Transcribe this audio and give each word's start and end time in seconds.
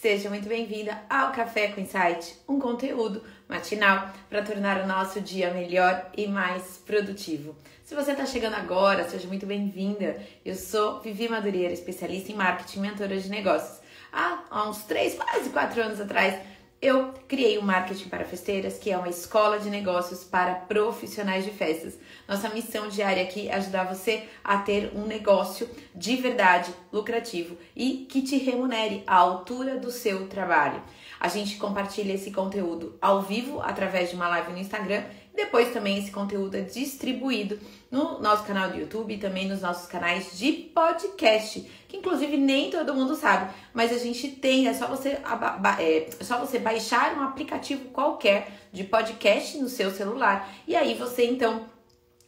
Seja 0.00 0.30
muito 0.30 0.48
bem-vinda 0.48 0.98
ao 1.10 1.30
Café 1.30 1.68
com 1.68 1.80
Insight, 1.82 2.34
um 2.48 2.58
conteúdo 2.58 3.22
matinal 3.46 4.10
para 4.30 4.40
tornar 4.40 4.82
o 4.82 4.86
nosso 4.86 5.20
dia 5.20 5.52
melhor 5.52 6.10
e 6.16 6.26
mais 6.26 6.78
produtivo. 6.86 7.54
Se 7.84 7.94
você 7.94 8.12
está 8.12 8.24
chegando 8.24 8.54
agora, 8.54 9.06
seja 9.06 9.28
muito 9.28 9.44
bem-vinda. 9.44 10.18
Eu 10.42 10.54
sou 10.54 11.02
Vivi 11.02 11.28
Madureira, 11.28 11.74
especialista 11.74 12.32
em 12.32 12.34
marketing, 12.34 12.80
mentora 12.80 13.14
de 13.14 13.28
negócios. 13.28 13.78
Há, 14.10 14.42
há 14.48 14.70
uns 14.70 14.84
3, 14.84 15.16
quase 15.16 15.50
4 15.50 15.82
anos 15.82 16.00
atrás, 16.00 16.34
eu 16.82 17.12
criei 17.28 17.58
o 17.58 17.62
Marketing 17.62 18.08
para 18.08 18.24
Festeiras, 18.24 18.78
que 18.78 18.90
é 18.90 18.96
uma 18.96 19.10
escola 19.10 19.58
de 19.58 19.68
negócios 19.68 20.24
para 20.24 20.54
profissionais 20.54 21.44
de 21.44 21.50
festas. 21.50 21.98
Nossa 22.26 22.48
missão 22.48 22.88
diária 22.88 23.22
aqui 23.22 23.48
é 23.48 23.54
ajudar 23.54 23.84
você 23.84 24.24
a 24.42 24.56
ter 24.56 24.90
um 24.94 25.06
negócio 25.06 25.68
de 25.94 26.16
verdade, 26.16 26.72
lucrativo 26.90 27.56
e 27.76 28.06
que 28.08 28.22
te 28.22 28.38
remunere 28.38 29.02
à 29.06 29.16
altura 29.16 29.78
do 29.78 29.90
seu 29.90 30.26
trabalho. 30.26 30.82
A 31.18 31.28
gente 31.28 31.56
compartilha 31.56 32.14
esse 32.14 32.30
conteúdo 32.30 32.96
ao 33.00 33.20
vivo 33.20 33.60
através 33.60 34.08
de 34.08 34.16
uma 34.16 34.28
live 34.28 34.52
no 34.52 34.58
Instagram 34.58 35.04
depois 35.40 35.72
também 35.72 35.98
esse 35.98 36.10
conteúdo 36.10 36.56
é 36.56 36.60
distribuído 36.60 37.58
no 37.90 38.20
nosso 38.20 38.44
canal 38.44 38.70
do 38.70 38.78
YouTube 38.78 39.14
e 39.14 39.18
também 39.18 39.48
nos 39.48 39.62
nossos 39.62 39.86
canais 39.86 40.38
de 40.38 40.52
podcast, 40.52 41.60
que 41.88 41.96
inclusive 41.96 42.36
nem 42.36 42.70
todo 42.70 42.94
mundo 42.94 43.16
sabe, 43.16 43.52
mas 43.74 43.92
a 43.92 43.98
gente 43.98 44.28
tem, 44.28 44.68
é 44.68 44.74
só 44.74 44.86
você, 44.86 45.18
é, 45.78 46.08
é 46.20 46.24
só 46.24 46.38
você 46.38 46.58
baixar 46.58 47.16
um 47.16 47.22
aplicativo 47.22 47.86
qualquer 47.86 48.48
de 48.72 48.84
podcast 48.84 49.58
no 49.58 49.68
seu 49.68 49.90
celular 49.90 50.48
e 50.68 50.76
aí 50.76 50.94
você 50.94 51.26
então 51.26 51.66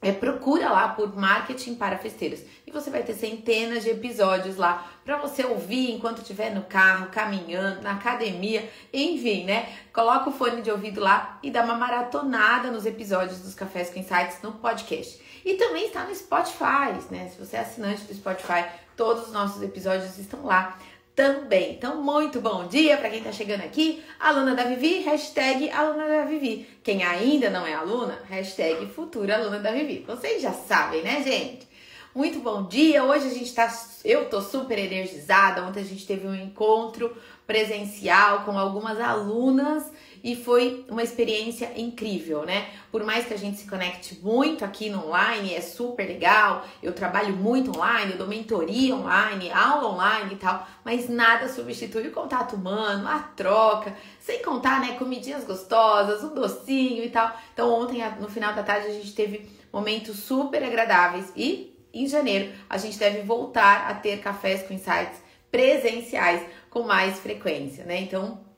é, 0.02 0.11
procura 0.11 0.69
lá 0.69 0.88
por 0.88 1.16
marketing 1.16 1.77
para 1.77 1.97
festeiros 1.97 2.41
e 2.66 2.73
você 2.73 2.91
vai 2.91 3.05
ter 3.05 3.15
centenas 3.15 3.84
de 3.84 3.91
episódios 3.91 4.56
lá 4.56 4.91
para 5.05 5.16
você 5.16 5.45
ouvir 5.47 5.93
enquanto 5.93 6.20
estiver 6.20 6.52
no 6.52 6.62
carro, 6.62 7.06
caminhando, 7.12 7.83
na 7.83 7.93
academia, 7.93 8.69
enfim, 8.93 9.45
né? 9.45 9.69
Coloca 9.93 10.29
o 10.29 10.33
fone 10.33 10.60
de 10.60 10.70
ouvido 10.70 11.01
lá 11.01 11.38
e 11.43 11.51
dá 11.51 11.63
uma 11.63 11.76
maratonada 11.76 12.71
nos 12.71 12.85
episódios 12.85 13.38
dos 13.41 13.54
Cafés 13.54 13.91
com 13.91 14.01
Insights 14.01 14.43
no 14.43 14.52
podcast. 14.52 15.23
E 15.45 15.54
também 15.54 15.87
está 15.87 16.04
no 16.04 16.15
Spotify, 16.15 16.93
né? 17.10 17.29
Se 17.29 17.38
você 17.38 17.57
é 17.57 17.60
assinante 17.60 18.02
do 18.02 18.15
Spotify, 18.15 18.65
todos 18.96 19.29
os 19.29 19.32
nossos 19.32 19.63
episódios 19.63 20.19
estão 20.19 20.45
lá 20.45 20.79
também. 21.15 21.74
Então, 21.74 22.02
muito 22.02 22.41
bom 22.41 22.66
dia 22.66 22.96
para 22.96 23.10
quem 23.10 23.18
está 23.18 23.32
chegando 23.32 23.63
aqui. 23.63 24.02
Aluna 24.18 24.55
da 24.55 24.65
Vivi, 24.65 25.01
hashtag 25.01 25.71
aluna 25.71 26.09
da 26.09 26.24
Vivi. 26.24 26.66
Quem 26.82 27.02
ainda 27.04 27.51
não 27.51 27.66
é 27.66 27.74
aluna, 27.74 28.19
hashtag 28.29 28.87
futura 28.87 29.37
aluna 29.37 29.59
da 29.59 29.71
Vivi. 29.73 30.04
Vocês 30.07 30.41
já 30.41 30.52
sabem, 30.52 31.02
né, 31.02 31.23
gente? 31.23 31.69
Muito 32.15 32.41
bom 32.41 32.65
dia. 32.65 33.04
Hoje 33.04 33.27
a 33.27 33.30
gente 33.30 33.52
tá. 33.54 33.73
Eu 34.04 34.29
tô 34.29 34.41
super 34.41 34.79
energizada. 34.79 35.63
Ontem 35.63 35.80
a 35.80 35.85
gente 35.85 36.07
teve 36.07 36.27
um 36.27 36.35
encontro 36.35 37.16
presencial 37.47 38.45
com 38.45 38.59
algumas 38.59 39.01
alunas 39.01 39.91
e 40.23 40.37
foi 40.37 40.84
uma 40.88 41.02
experiência 41.02 41.73
incrível, 41.76 42.45
né? 42.45 42.68
Por 42.90 43.04
mais 43.04 43.26
que 43.26 43.34
a 43.34 43.38
gente 43.38 43.59
se 43.59 43.68
conecte 43.68 44.18
muito 44.23 44.64
aqui 44.64 44.88
no 44.88 45.06
online, 45.06 45.54
é 45.54 45.60
super 45.60 46.06
legal. 46.06 46.64
Eu 46.82 46.92
trabalho 46.92 47.34
muito 47.34 47.76
online, 47.76 48.12
eu 48.12 48.18
dou 48.18 48.29
mentoria 48.29 48.95
online, 48.95 49.51
aula 49.51 49.88
online 49.88 50.34
e 50.34 50.37
tal, 50.37 50.66
mas 50.84 51.09
nada 51.09 51.48
substitui 51.48 52.09
o 52.09 52.12
contato 52.12 52.54
humano, 52.54 53.09
a 53.09 53.18
troca, 53.18 53.96
sem 54.20 54.42
contar, 54.42 54.80
né, 54.80 54.96
comidinhas 54.96 55.45
gostosas, 55.45 56.23
um 56.23 56.34
docinho 56.34 57.02
e 57.02 57.10
tal. 57.10 57.36
Então, 57.52 57.73
ontem, 57.73 58.02
no 58.20 58.29
final 58.29 58.54
da 58.54 58.62
tarde, 58.62 58.86
a 58.86 58.92
gente 58.92 59.14
teve 59.14 59.51
momentos 59.73 60.18
super 60.18 60.62
agradáveis 60.62 61.32
e 61.34 61.73
em 61.92 62.07
janeiro 62.07 62.52
a 62.70 62.79
gente 62.79 62.98
deve 62.98 63.23
voltar 63.23 63.90
a 63.90 63.95
ter 63.95 64.20
cafés 64.20 64.62
com 64.62 64.72
insights 64.72 65.20
presenciais 65.50 66.42
com 66.70 66.82
mais 66.82 67.19
frequência, 67.19 67.84
né? 67.84 68.00
Então, 68.00 68.51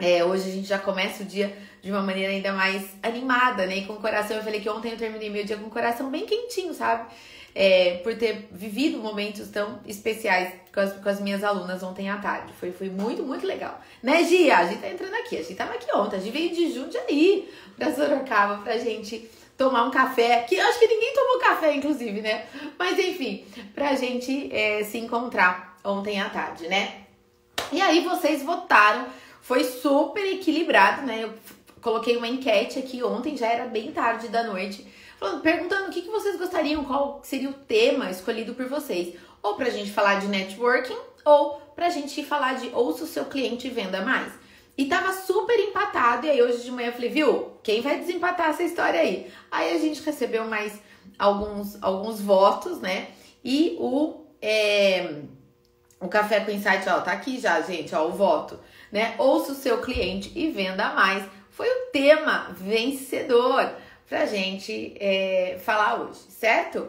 é, 0.00 0.24
hoje 0.24 0.48
a 0.48 0.52
gente 0.52 0.66
já 0.66 0.78
começa 0.78 1.22
o 1.22 1.26
dia 1.26 1.56
de 1.82 1.90
uma 1.90 2.02
maneira 2.02 2.32
ainda 2.32 2.52
mais 2.52 2.90
animada, 3.02 3.66
né? 3.66 3.78
E 3.78 3.84
com 3.86 3.94
o 3.94 4.00
coração, 4.00 4.36
eu 4.36 4.42
falei 4.42 4.60
que 4.60 4.68
ontem 4.68 4.92
eu 4.92 4.96
terminei 4.96 5.30
meu 5.30 5.44
dia 5.44 5.56
com 5.56 5.66
o 5.66 5.70
coração 5.70 6.10
bem 6.10 6.26
quentinho, 6.26 6.74
sabe? 6.74 7.08
É, 7.54 8.00
por 8.04 8.16
ter 8.16 8.48
vivido 8.52 8.98
momentos 8.98 9.48
tão 9.48 9.80
especiais 9.84 10.52
com 10.72 10.80
as, 10.80 10.92
com 10.92 11.08
as, 11.08 11.20
minhas 11.20 11.42
alunas 11.42 11.82
ontem 11.82 12.08
à 12.08 12.16
tarde. 12.16 12.52
Foi, 12.60 12.70
foi 12.70 12.88
muito, 12.88 13.22
muito 13.24 13.46
legal. 13.46 13.80
Né, 14.02 14.22
Gia? 14.24 14.58
A 14.58 14.66
gente 14.66 14.80
tá 14.80 14.88
entrando 14.88 15.14
aqui. 15.14 15.36
A 15.36 15.42
gente 15.42 15.56
tava 15.56 15.74
aqui 15.74 15.90
ontem. 15.92 16.16
A 16.16 16.20
gente 16.20 16.32
veio 16.32 16.54
de 16.54 16.72
Jundiaí 16.72 17.50
pra 17.76 17.92
Sorocaba 17.92 18.58
pra 18.62 18.78
gente 18.78 19.28
tomar 19.56 19.82
um 19.82 19.90
café. 19.90 20.42
Que 20.48 20.60
acho 20.60 20.78
que 20.78 20.86
ninguém 20.86 21.12
tomou 21.12 21.40
café, 21.40 21.74
inclusive, 21.74 22.20
né? 22.20 22.46
Mas 22.78 22.96
enfim, 22.98 23.44
pra 23.74 23.96
gente 23.96 24.48
é, 24.54 24.84
se 24.84 24.98
encontrar 24.98 25.76
ontem 25.84 26.20
à 26.20 26.30
tarde, 26.30 26.68
né? 26.68 27.00
E 27.72 27.80
aí 27.80 28.04
vocês 28.04 28.42
votaram 28.42 29.06
foi 29.40 29.64
super 29.64 30.24
equilibrado, 30.34 31.02
né? 31.02 31.24
Eu 31.24 31.34
coloquei 31.80 32.16
uma 32.16 32.28
enquete 32.28 32.78
aqui 32.78 33.02
ontem, 33.02 33.36
já 33.36 33.46
era 33.46 33.66
bem 33.66 33.90
tarde 33.92 34.28
da 34.28 34.42
noite, 34.42 34.86
falando, 35.18 35.40
perguntando 35.42 35.88
o 35.88 35.90
que, 35.90 36.02
que 36.02 36.10
vocês 36.10 36.38
gostariam, 36.38 36.84
qual 36.84 37.20
seria 37.22 37.50
o 37.50 37.54
tema 37.54 38.10
escolhido 38.10 38.54
por 38.54 38.66
vocês. 38.68 39.14
Ou 39.42 39.54
pra 39.54 39.70
gente 39.70 39.90
falar 39.90 40.20
de 40.20 40.28
networking, 40.28 40.96
ou 41.24 41.60
pra 41.74 41.88
gente 41.88 42.22
falar 42.24 42.54
de 42.54 42.68
ouça 42.74 43.04
o 43.04 43.06
seu 43.06 43.24
cliente 43.24 43.66
e 43.66 43.70
venda 43.70 44.02
mais. 44.02 44.32
E 44.76 44.86
tava 44.86 45.12
super 45.12 45.58
empatado, 45.58 46.26
e 46.26 46.30
aí 46.30 46.42
hoje 46.42 46.62
de 46.62 46.70
manhã 46.70 46.88
eu 46.88 46.92
falei, 46.92 47.10
viu, 47.10 47.52
quem 47.62 47.80
vai 47.80 47.98
desempatar 47.98 48.50
essa 48.50 48.62
história 48.62 49.00
aí? 49.00 49.30
Aí 49.50 49.74
a 49.74 49.78
gente 49.78 50.02
recebeu 50.02 50.44
mais 50.44 50.80
alguns, 51.18 51.82
alguns 51.82 52.20
votos, 52.20 52.80
né? 52.80 53.08
E 53.44 53.76
o, 53.78 54.26
é, 54.40 55.22
o 55.98 56.08
Café 56.08 56.40
com 56.40 56.50
Insight, 56.50 56.88
ó, 56.88 57.00
tá 57.00 57.12
aqui 57.12 57.38
já, 57.38 57.60
gente, 57.62 57.94
ó, 57.94 58.06
o 58.06 58.12
voto 58.12 58.58
né? 58.90 59.14
Ouça 59.18 59.52
o 59.52 59.56
seu 59.56 59.80
cliente 59.80 60.32
e 60.34 60.50
venda 60.50 60.92
mais. 60.92 61.24
Foi 61.50 61.68
o 61.68 61.86
tema 61.92 62.54
vencedor 62.58 63.72
pra 64.08 64.26
gente 64.26 64.94
é, 64.98 65.60
falar 65.64 66.00
hoje, 66.00 66.20
certo? 66.28 66.88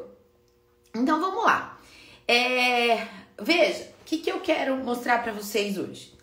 Então 0.95 1.19
vamos 1.19 1.43
lá. 1.43 1.79
É, 2.27 3.07
veja, 3.39 3.83
o 4.01 4.05
que, 4.05 4.17
que 4.17 4.31
eu 4.31 4.39
quero 4.39 4.75
mostrar 4.77 5.21
para 5.21 5.31
vocês 5.31 5.77
hoje? 5.77 6.13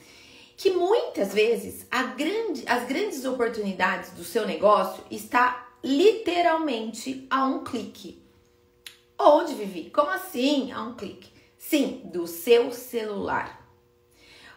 Que 0.57 0.71
muitas 0.71 1.33
vezes 1.33 1.87
grande, 2.17 2.65
as 2.67 2.87
grandes 2.89 3.25
oportunidades 3.25 4.11
do 4.11 4.25
seu 4.25 4.47
negócio 4.47 5.05
está 5.11 5.69
literalmente 5.85 7.27
a 7.31 7.45
um 7.45 7.63
clique. 7.63 8.23
Onde, 9.19 9.55
Vivi? 9.55 9.91
Como 9.91 10.11
assim 10.11 10.73
a 10.73 10.83
um 10.83 10.95
clique? 10.95 11.31
Sim, 11.57 12.03
do 12.05 12.27
seu 12.27 12.73
celular. 12.73 13.58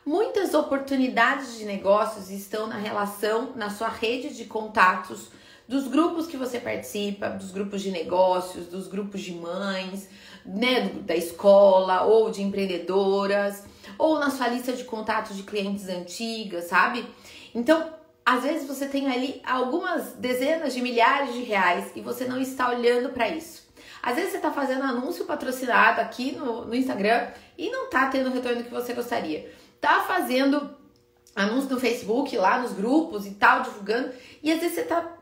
Muitas 0.03 0.55
oportunidades 0.55 1.59
de 1.59 1.65
negócios 1.65 2.31
estão 2.31 2.65
na 2.65 2.75
relação, 2.75 3.51
na 3.55 3.69
sua 3.69 3.87
rede 3.87 4.35
de 4.35 4.45
contatos, 4.45 5.29
dos 5.67 5.87
grupos 5.87 6.25
que 6.25 6.35
você 6.35 6.59
participa, 6.59 7.29
dos 7.29 7.51
grupos 7.51 7.83
de 7.83 7.91
negócios, 7.91 8.65
dos 8.65 8.87
grupos 8.87 9.21
de 9.21 9.31
mães, 9.31 10.09
né, 10.43 10.89
da 11.05 11.15
escola 11.15 12.01
ou 12.01 12.31
de 12.31 12.41
empreendedoras, 12.41 13.63
ou 13.95 14.17
na 14.17 14.31
sua 14.31 14.47
lista 14.47 14.73
de 14.73 14.83
contatos 14.85 15.37
de 15.37 15.43
clientes 15.43 15.87
antigas, 15.87 16.65
sabe? 16.65 17.05
Então, 17.53 17.93
às 18.25 18.41
vezes 18.41 18.67
você 18.67 18.87
tem 18.87 19.07
ali 19.07 19.39
algumas 19.45 20.13
dezenas 20.13 20.73
de 20.73 20.81
milhares 20.81 21.35
de 21.35 21.43
reais 21.43 21.91
e 21.95 22.01
você 22.01 22.25
não 22.25 22.41
está 22.41 22.69
olhando 22.71 23.09
para 23.09 23.29
isso. 23.29 23.69
Às 24.01 24.15
vezes 24.15 24.31
você 24.31 24.37
está 24.37 24.51
fazendo 24.51 24.83
anúncio 24.83 25.25
patrocinado 25.25 26.01
aqui 26.01 26.31
no, 26.31 26.65
no 26.65 26.73
Instagram 26.73 27.27
e 27.55 27.69
não 27.69 27.85
está 27.85 28.07
tendo 28.07 28.31
o 28.31 28.33
retorno 28.33 28.63
que 28.63 28.71
você 28.71 28.93
gostaria 28.93 29.61
tá 29.81 30.05
fazendo 30.07 30.79
anúncio 31.35 31.71
no 31.71 31.79
Facebook, 31.79 32.37
lá 32.37 32.59
nos 32.59 32.71
grupos 32.71 33.25
e 33.25 33.31
tal, 33.31 33.63
divulgando, 33.63 34.13
e 34.43 34.51
às 34.51 34.59
vezes 34.59 34.75
você 34.75 34.83
tá 34.83 35.17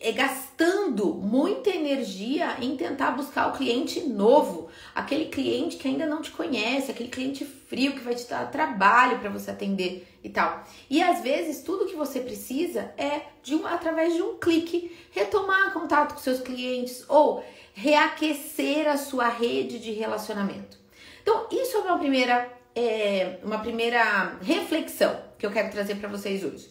é, 0.00 0.12
gastando 0.12 1.12
muita 1.12 1.68
energia 1.68 2.56
em 2.60 2.76
tentar 2.76 3.10
buscar 3.10 3.48
o 3.48 3.52
cliente 3.52 4.00
novo, 4.00 4.68
aquele 4.94 5.26
cliente 5.26 5.76
que 5.76 5.88
ainda 5.88 6.06
não 6.06 6.22
te 6.22 6.30
conhece, 6.30 6.90
aquele 6.90 7.10
cliente 7.10 7.44
frio 7.44 7.92
que 7.92 8.00
vai 8.00 8.14
te 8.14 8.26
dar 8.26 8.50
trabalho 8.50 9.18
para 9.18 9.28
você 9.28 9.50
atender 9.50 10.06
e 10.22 10.30
tal. 10.30 10.64
E 10.88 11.02
às 11.02 11.20
vezes 11.20 11.62
tudo 11.62 11.86
que 11.86 11.96
você 11.96 12.20
precisa 12.20 12.94
é 12.96 13.22
de 13.42 13.54
um 13.54 13.66
através 13.66 14.14
de 14.14 14.22
um 14.22 14.38
clique 14.38 14.96
retomar 15.10 15.72
contato 15.72 16.14
com 16.14 16.20
seus 16.20 16.40
clientes 16.40 17.04
ou 17.08 17.44
reaquecer 17.74 18.86
a 18.88 18.96
sua 18.96 19.28
rede 19.28 19.78
de 19.78 19.90
relacionamento. 19.92 20.78
Então, 21.22 21.46
isso 21.50 21.76
é 21.76 21.80
uma 21.80 21.98
primeira 21.98 22.50
é, 22.74 23.38
uma 23.42 23.58
primeira 23.58 24.36
reflexão 24.42 25.16
que 25.38 25.46
eu 25.46 25.50
quero 25.50 25.70
trazer 25.70 25.96
para 25.96 26.08
vocês 26.08 26.44
hoje. 26.44 26.68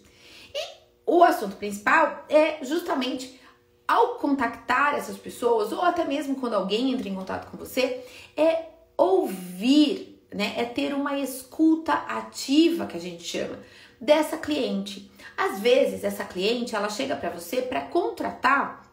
E 0.53 0.83
o 1.05 1.23
assunto 1.23 1.55
principal 1.55 2.25
é 2.29 2.63
justamente 2.63 3.39
ao 3.87 4.15
contactar 4.15 4.95
essas 4.95 5.17
pessoas, 5.17 5.71
ou 5.71 5.81
até 5.81 6.05
mesmo 6.05 6.35
quando 6.35 6.53
alguém 6.53 6.91
entra 6.91 7.07
em 7.07 7.15
contato 7.15 7.49
com 7.49 7.57
você, 7.57 8.03
é 8.35 8.65
ouvir, 8.97 10.25
né? 10.33 10.53
É 10.57 10.65
ter 10.65 10.93
uma 10.93 11.19
escuta 11.19 11.93
ativa 11.93 12.85
que 12.85 12.97
a 12.97 12.99
gente 12.99 13.23
chama 13.23 13.59
dessa 13.99 14.37
cliente. 14.37 15.11
Às 15.37 15.59
vezes 15.59 16.03
essa 16.03 16.23
cliente 16.23 16.75
ela 16.75 16.89
chega 16.89 17.15
para 17.15 17.29
você 17.29 17.61
para 17.61 17.81
contratar, 17.81 18.89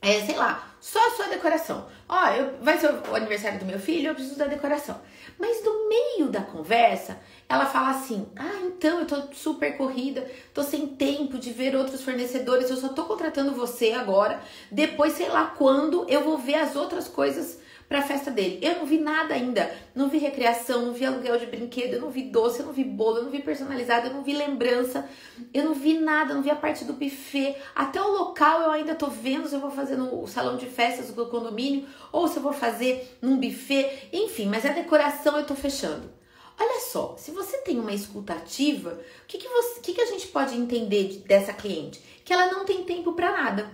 é, 0.00 0.20
sei 0.24 0.36
lá, 0.36 0.76
só 0.80 0.98
a 1.06 1.10
sua 1.10 1.28
decoração. 1.28 1.86
Ó, 2.08 2.28
eu, 2.28 2.54
vai 2.62 2.78
ser 2.78 2.88
o 3.10 3.14
aniversário 3.14 3.58
do 3.58 3.64
meu 3.64 3.78
filho, 3.78 4.08
eu 4.08 4.14
preciso 4.14 4.38
da 4.38 4.46
decoração. 4.46 5.00
Mas 5.38 5.62
no 5.64 5.88
meio 5.88 6.28
da 6.28 6.40
conversa, 6.40 7.18
ela 7.48 7.66
fala 7.66 7.90
assim: 7.90 8.26
Ah, 8.36 8.60
então 8.64 9.00
eu 9.00 9.06
tô 9.06 9.34
super 9.34 9.76
corrida, 9.76 10.28
tô 10.54 10.62
sem 10.62 10.86
tempo 10.86 11.36
de 11.38 11.52
ver 11.52 11.74
outros 11.74 12.02
fornecedores, 12.02 12.70
eu 12.70 12.76
só 12.76 12.88
tô 12.88 13.04
contratando 13.04 13.52
você 13.52 13.92
agora. 13.92 14.40
Depois, 14.70 15.14
sei 15.14 15.28
lá 15.28 15.46
quando, 15.56 16.06
eu 16.08 16.22
vou 16.22 16.38
ver 16.38 16.54
as 16.56 16.76
outras 16.76 17.08
coisas 17.08 17.58
para 17.88 18.00
a 18.00 18.02
festa 18.02 18.30
dele. 18.30 18.58
Eu 18.62 18.76
não 18.76 18.86
vi 18.86 18.98
nada 18.98 19.34
ainda. 19.34 19.70
Não 19.94 20.08
vi 20.08 20.18
recreação, 20.18 20.86
não 20.86 20.92
vi 20.92 21.04
aluguel 21.04 21.38
de 21.38 21.46
brinquedo, 21.46 21.94
eu 21.94 22.00
não 22.00 22.10
vi 22.10 22.22
doce, 22.22 22.60
eu 22.60 22.66
não 22.66 22.72
vi 22.72 22.84
bolo, 22.84 23.18
eu 23.18 23.24
não 23.24 23.30
vi 23.30 23.40
personalizado, 23.40 24.08
eu 24.08 24.14
não 24.14 24.22
vi 24.22 24.32
lembrança, 24.32 25.08
eu 25.54 25.64
não 25.64 25.74
vi 25.74 25.98
nada, 25.98 26.34
não 26.34 26.42
vi 26.42 26.50
a 26.50 26.56
parte 26.56 26.84
do 26.84 26.92
buffet. 26.92 27.56
Até 27.74 28.00
o 28.00 28.12
local 28.12 28.62
eu 28.62 28.70
ainda 28.70 28.94
tô 28.94 29.06
vendo 29.06 29.48
se 29.48 29.54
eu 29.54 29.60
vou 29.60 29.70
fazer 29.70 29.96
no 29.96 30.26
salão 30.26 30.56
de 30.56 30.66
festas 30.66 31.10
do 31.12 31.26
condomínio 31.26 31.86
ou 32.12 32.28
se 32.28 32.36
eu 32.36 32.42
vou 32.42 32.52
fazer 32.52 33.16
num 33.22 33.38
buffet. 33.38 34.08
Enfim, 34.12 34.46
mas 34.46 34.66
a 34.66 34.70
decoração 34.70 35.38
eu 35.38 35.46
tô 35.46 35.54
fechando. 35.54 36.16
Olha 36.58 36.80
só, 36.80 37.16
se 37.18 37.30
você 37.30 37.58
tem 37.58 37.78
uma 37.78 37.92
escutativa, 37.92 38.98
o 39.22 39.26
que, 39.26 39.36
que, 39.36 39.48
você, 39.48 39.80
que, 39.80 39.92
que 39.92 40.00
a 40.00 40.06
gente 40.06 40.26
pode 40.28 40.56
entender 40.56 41.22
dessa 41.26 41.52
cliente? 41.52 42.00
Que 42.24 42.32
ela 42.32 42.50
não 42.50 42.64
tem 42.64 42.82
tempo 42.84 43.12
para 43.12 43.30
nada, 43.30 43.70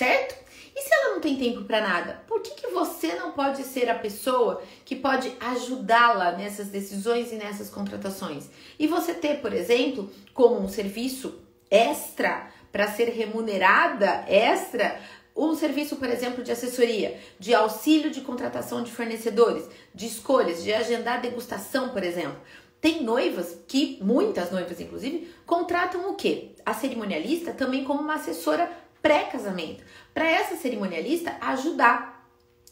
certo? 0.00 0.34
E 0.74 0.80
se 0.80 0.94
ela 0.94 1.14
não 1.14 1.20
tem 1.20 1.36
tempo 1.36 1.64
para 1.64 1.82
nada, 1.82 2.22
por 2.26 2.40
que, 2.40 2.54
que 2.54 2.68
você 2.68 3.14
não 3.16 3.32
pode 3.32 3.62
ser 3.64 3.90
a 3.90 3.98
pessoa 3.98 4.62
que 4.82 4.96
pode 4.96 5.30
ajudá-la 5.38 6.32
nessas 6.32 6.68
decisões 6.68 7.30
e 7.32 7.34
nessas 7.34 7.68
contratações? 7.68 8.48
E 8.78 8.86
você 8.86 9.12
ter, 9.12 9.42
por 9.42 9.52
exemplo, 9.52 10.10
como 10.32 10.58
um 10.58 10.68
serviço 10.68 11.38
extra 11.70 12.48
para 12.72 12.90
ser 12.90 13.10
remunerada 13.10 14.24
extra 14.26 14.98
um 15.36 15.54
serviço, 15.54 15.96
por 15.96 16.08
exemplo, 16.08 16.42
de 16.42 16.50
assessoria, 16.50 17.18
de 17.38 17.54
auxílio 17.54 18.10
de 18.10 18.22
contratação 18.22 18.82
de 18.82 18.90
fornecedores, 18.90 19.68
de 19.94 20.06
escolhas, 20.06 20.62
de 20.62 20.72
agendar 20.72 21.20
degustação, 21.20 21.90
por 21.90 22.02
exemplo. 22.02 22.38
Tem 22.80 23.02
noivas 23.02 23.58
que, 23.68 23.98
muitas 24.00 24.50
noivas 24.50 24.80
inclusive, 24.80 25.30
contratam 25.44 26.10
o 26.10 26.14
quê? 26.14 26.52
A 26.64 26.72
cerimonialista 26.72 27.52
também 27.52 27.84
como 27.84 28.00
uma 28.00 28.14
assessora 28.14 28.70
pré-casamento, 29.02 29.82
para 30.12 30.28
essa 30.28 30.56
cerimonialista 30.56 31.36
ajudar 31.40 32.20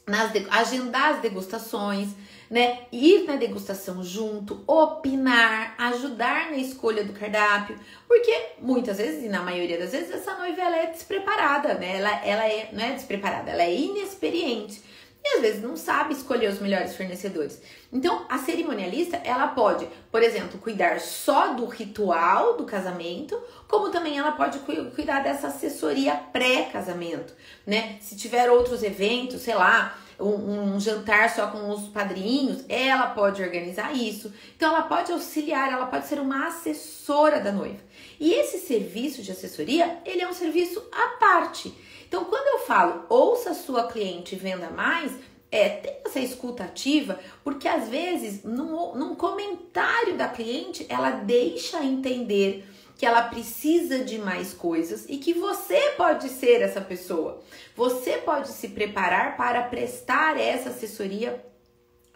nas 0.06 0.32
agendar 0.50 1.14
as 1.14 1.20
degustações, 1.20 2.08
né? 2.50 2.80
Ir 2.90 3.24
na 3.24 3.36
degustação 3.36 4.02
junto, 4.02 4.64
opinar, 4.66 5.74
ajudar 5.76 6.50
na 6.50 6.56
escolha 6.56 7.04
do 7.04 7.12
cardápio, 7.12 7.78
porque 8.06 8.34
muitas 8.58 8.96
vezes 8.96 9.22
e 9.22 9.28
na 9.28 9.42
maioria 9.42 9.78
das 9.78 9.92
vezes 9.92 10.10
essa 10.10 10.34
noiva 10.34 10.60
ela 10.60 10.76
é 10.78 10.86
despreparada, 10.86 11.74
né? 11.74 11.98
Ela, 11.98 12.24
ela 12.24 12.48
é 12.48 12.70
não 12.72 12.82
é 12.82 12.92
despreparada, 12.92 13.50
ela 13.50 13.62
é 13.62 13.74
inexperiente 13.74 14.82
e 15.30 15.36
às 15.36 15.42
vezes 15.42 15.62
não 15.62 15.76
sabe 15.76 16.14
escolher 16.14 16.48
os 16.48 16.58
melhores 16.58 16.96
fornecedores. 16.96 17.60
Então, 17.92 18.24
a 18.28 18.38
cerimonialista, 18.38 19.18
ela 19.18 19.48
pode, 19.48 19.86
por 20.10 20.22
exemplo, 20.22 20.58
cuidar 20.58 21.00
só 21.00 21.52
do 21.52 21.66
ritual 21.66 22.56
do 22.56 22.64
casamento, 22.64 23.38
como 23.66 23.90
também 23.90 24.18
ela 24.18 24.32
pode 24.32 24.58
cuidar 24.94 25.20
dessa 25.20 25.48
assessoria 25.48 26.14
pré-casamento, 26.32 27.34
né? 27.66 27.98
Se 28.00 28.16
tiver 28.16 28.50
outros 28.50 28.82
eventos, 28.82 29.42
sei 29.42 29.54
lá, 29.54 29.98
um, 30.18 30.74
um, 30.74 30.80
jantar 30.80 31.30
só 31.30 31.48
com 31.48 31.70
os 31.70 31.88
padrinhos, 31.88 32.64
ela 32.68 33.08
pode 33.08 33.42
organizar 33.42 33.94
isso. 33.94 34.32
Então, 34.56 34.70
ela 34.70 34.82
pode 34.82 35.12
auxiliar, 35.12 35.70
ela 35.70 35.86
pode 35.86 36.06
ser 36.06 36.18
uma 36.18 36.48
assessora 36.48 37.38
da 37.38 37.52
noiva. 37.52 37.87
E 38.20 38.32
esse 38.32 38.58
serviço 38.58 39.22
de 39.22 39.32
assessoria, 39.32 39.98
ele 40.04 40.22
é 40.22 40.28
um 40.28 40.32
serviço 40.32 40.82
à 40.90 41.08
parte. 41.18 41.72
Então, 42.06 42.24
quando 42.24 42.60
eu 42.60 42.66
falo 42.66 43.04
ouça 43.08 43.50
a 43.50 43.54
sua 43.54 43.86
cliente 43.86 44.34
e 44.34 44.38
venda 44.38 44.70
mais, 44.70 45.12
é, 45.50 45.68
tem 45.68 45.96
essa 46.04 46.20
escuta 46.20 46.64
ativa, 46.64 47.18
porque 47.42 47.68
às 47.68 47.88
vezes, 47.88 48.42
num, 48.42 48.94
num 48.94 49.14
comentário 49.14 50.16
da 50.16 50.28
cliente, 50.28 50.86
ela 50.88 51.10
deixa 51.10 51.82
entender 51.82 52.66
que 52.96 53.06
ela 53.06 53.22
precisa 53.22 54.00
de 54.00 54.18
mais 54.18 54.52
coisas 54.52 55.06
e 55.08 55.18
que 55.18 55.32
você 55.32 55.92
pode 55.96 56.28
ser 56.28 56.60
essa 56.60 56.80
pessoa. 56.80 57.40
Você 57.76 58.18
pode 58.18 58.48
se 58.48 58.68
preparar 58.68 59.36
para 59.36 59.62
prestar 59.62 60.38
essa 60.38 60.70
assessoria 60.70 61.42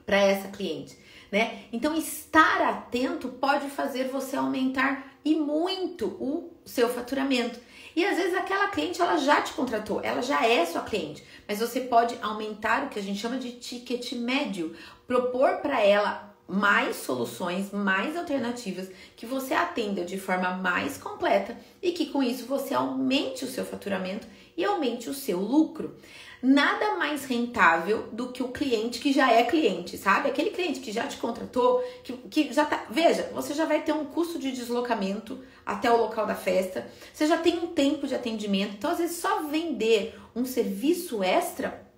para 0.04 0.18
essa 0.18 0.48
cliente, 0.48 0.98
né? 1.30 1.62
Então 1.72 1.96
estar 1.96 2.60
atento 2.62 3.28
pode 3.28 3.70
fazer 3.70 4.08
você 4.08 4.36
aumentar 4.36 5.11
e 5.24 5.34
muito 5.34 6.06
o 6.06 6.50
seu 6.64 6.88
faturamento. 6.88 7.58
E 7.94 8.04
às 8.04 8.16
vezes 8.16 8.34
aquela 8.34 8.68
cliente 8.68 9.00
ela 9.00 9.16
já 9.16 9.42
te 9.42 9.52
contratou, 9.52 10.00
ela 10.02 10.22
já 10.22 10.46
é 10.46 10.64
sua 10.64 10.82
cliente, 10.82 11.22
mas 11.46 11.58
você 11.58 11.80
pode 11.80 12.16
aumentar 12.22 12.84
o 12.84 12.88
que 12.88 12.98
a 12.98 13.02
gente 13.02 13.20
chama 13.20 13.36
de 13.36 13.52
ticket 13.52 14.12
médio, 14.12 14.74
propor 15.06 15.58
para 15.58 15.80
ela 15.80 16.32
mais 16.48 16.96
soluções, 16.96 17.70
mais 17.70 18.16
alternativas 18.16 18.90
que 19.16 19.24
você 19.24 19.54
atenda 19.54 20.04
de 20.04 20.18
forma 20.18 20.50
mais 20.50 20.98
completa 20.98 21.56
e 21.80 21.92
que 21.92 22.06
com 22.06 22.22
isso 22.22 22.46
você 22.46 22.74
aumente 22.74 23.44
o 23.44 23.48
seu 23.48 23.64
faturamento 23.64 24.26
e 24.56 24.64
aumente 24.64 25.08
o 25.08 25.14
seu 25.14 25.38
lucro 25.38 25.96
nada 26.42 26.96
mais 26.96 27.24
rentável 27.24 28.08
do 28.10 28.32
que 28.32 28.42
o 28.42 28.48
cliente 28.48 28.98
que 28.98 29.12
já 29.12 29.30
é 29.30 29.44
cliente, 29.44 29.96
sabe? 29.96 30.28
Aquele 30.28 30.50
cliente 30.50 30.80
que 30.80 30.90
já 30.90 31.06
te 31.06 31.16
contratou, 31.16 31.82
que, 32.02 32.12
que 32.12 32.52
já 32.52 32.64
tá. 32.64 32.86
Veja, 32.90 33.30
você 33.32 33.54
já 33.54 33.64
vai 33.64 33.82
ter 33.82 33.92
um 33.92 34.04
custo 34.06 34.38
de 34.38 34.50
deslocamento 34.50 35.38
até 35.64 35.90
o 35.90 35.96
local 35.96 36.26
da 36.26 36.34
festa, 36.34 36.86
você 37.12 37.26
já 37.26 37.38
tem 37.38 37.58
um 37.60 37.68
tempo 37.68 38.06
de 38.08 38.14
atendimento, 38.14 38.74
então 38.76 38.90
às 38.90 38.98
vezes 38.98 39.18
só 39.18 39.44
vender 39.44 40.18
um 40.34 40.44
serviço 40.44 41.22
extra 41.22 41.91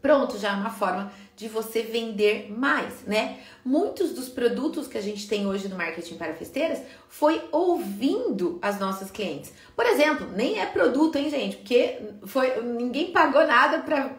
Pronto, 0.00 0.38
já 0.38 0.50
é 0.50 0.52
uma 0.52 0.70
forma 0.70 1.12
de 1.36 1.48
você 1.48 1.82
vender 1.82 2.50
mais, 2.50 3.02
né? 3.06 3.38
Muitos 3.64 4.12
dos 4.12 4.28
produtos 4.28 4.86
que 4.86 4.98
a 4.98 5.00
gente 5.00 5.26
tem 5.26 5.46
hoje 5.46 5.68
no 5.68 5.76
marketing 5.76 6.16
para 6.16 6.34
festeiras 6.34 6.80
foi 7.08 7.40
ouvindo 7.50 8.58
as 8.60 8.78
nossas 8.78 9.10
clientes. 9.10 9.52
Por 9.74 9.86
exemplo, 9.86 10.26
nem 10.34 10.58
é 10.58 10.66
produto, 10.66 11.16
hein, 11.16 11.30
gente? 11.30 11.56
Porque 11.56 11.98
foi, 12.26 12.60
ninguém 12.62 13.10
pagou 13.10 13.46
nada 13.46 13.78
para 13.78 14.10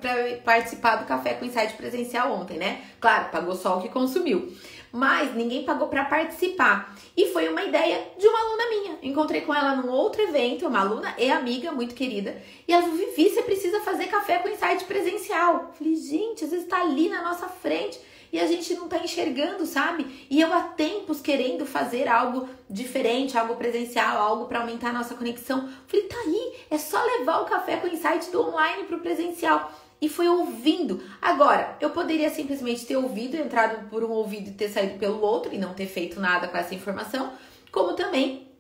participar 0.44 0.98
do 0.98 1.06
Café 1.06 1.36
com 1.36 1.46
Insight 1.46 1.74
presencial 1.74 2.32
ontem, 2.34 2.58
né? 2.58 2.82
Claro, 3.00 3.30
pagou 3.30 3.56
só 3.56 3.78
o 3.78 3.82
que 3.82 3.90
consumiu 3.90 4.52
mas 4.92 5.34
ninguém 5.36 5.64
pagou 5.64 5.88
para 5.88 6.06
participar. 6.06 6.96
E 7.16 7.28
foi 7.28 7.48
uma 7.48 7.64
ideia 7.64 8.08
de 8.18 8.28
uma 8.28 8.40
aluna 8.40 8.70
minha. 8.70 9.00
Encontrei 9.02 9.42
com 9.42 9.54
ela 9.54 9.76
num 9.76 9.90
outro 9.90 10.22
evento, 10.22 10.68
uma 10.68 10.82
aluna 10.82 11.16
e 11.18 11.30
amiga 11.30 11.72
muito 11.72 11.96
querida, 11.96 12.42
e 12.68 12.74
ela 12.74 12.84
falou: 12.84 12.98
Vivi, 12.98 13.30
você 13.30 13.42
precisa 13.42 13.80
fazer 13.82 14.08
café 14.08 14.40
com 14.40 14.50
insight 14.50 14.84
presencial. 14.86 15.72
falei, 15.78 15.96
gente, 15.96 16.44
às 16.44 16.52
vezes 16.52 16.68
tá 16.68 16.82
ali 16.82 17.10
na 17.10 17.22
nossa 17.22 17.48
frente 17.48 18.00
e 18.32 18.40
a 18.40 18.48
gente 18.48 18.74
não 18.76 18.88
tá 18.88 18.98
enxergando, 18.98 19.66
sabe? 19.66 20.26
E 20.30 20.40
eu 20.40 20.54
há 20.54 20.62
tempos 20.62 21.20
querendo 21.20 21.66
fazer 21.66 22.08
algo 22.08 22.48
diferente, 22.70 23.38
algo 23.38 23.56
presencial, 23.56 24.18
algo 24.18 24.46
para 24.46 24.60
aumentar 24.62 24.90
a 24.90 24.94
nossa 24.94 25.16
conexão. 25.16 25.70
Falei, 25.88 26.06
tá 26.08 26.16
aí, 26.16 26.54
é 26.70 26.78
só 26.78 27.04
levar 27.18 27.42
o 27.42 27.46
café 27.46 27.78
com 27.78 27.88
insight 27.88 28.32
do 28.32 28.42
online 28.42 28.86
pro 28.86 29.00
presencial 29.00 29.72
e 30.02 30.10
foi 30.10 30.28
ouvindo. 30.28 31.02
Agora, 31.22 31.78
eu 31.80 31.92
poderia 31.92 32.30
simplesmente 32.30 32.86
ter 32.86 32.98
ouvido, 32.98 33.38
entrado 33.38 33.88
por 33.90 34.04
um 34.04 34.10
ouvido 34.10 34.50
e 34.50 34.54
ter 34.54 34.70
saído 34.70 34.98
pelo 34.98 35.22
outro 35.22 35.54
e 35.54 35.60
não 35.60 35.74
ter 35.74 35.86
feito 35.86 36.20
nada 36.20 36.48
com 36.48 36.58
essa 36.58 36.74
informação, 36.74 37.32
como 37.72 37.94
também 37.94 38.52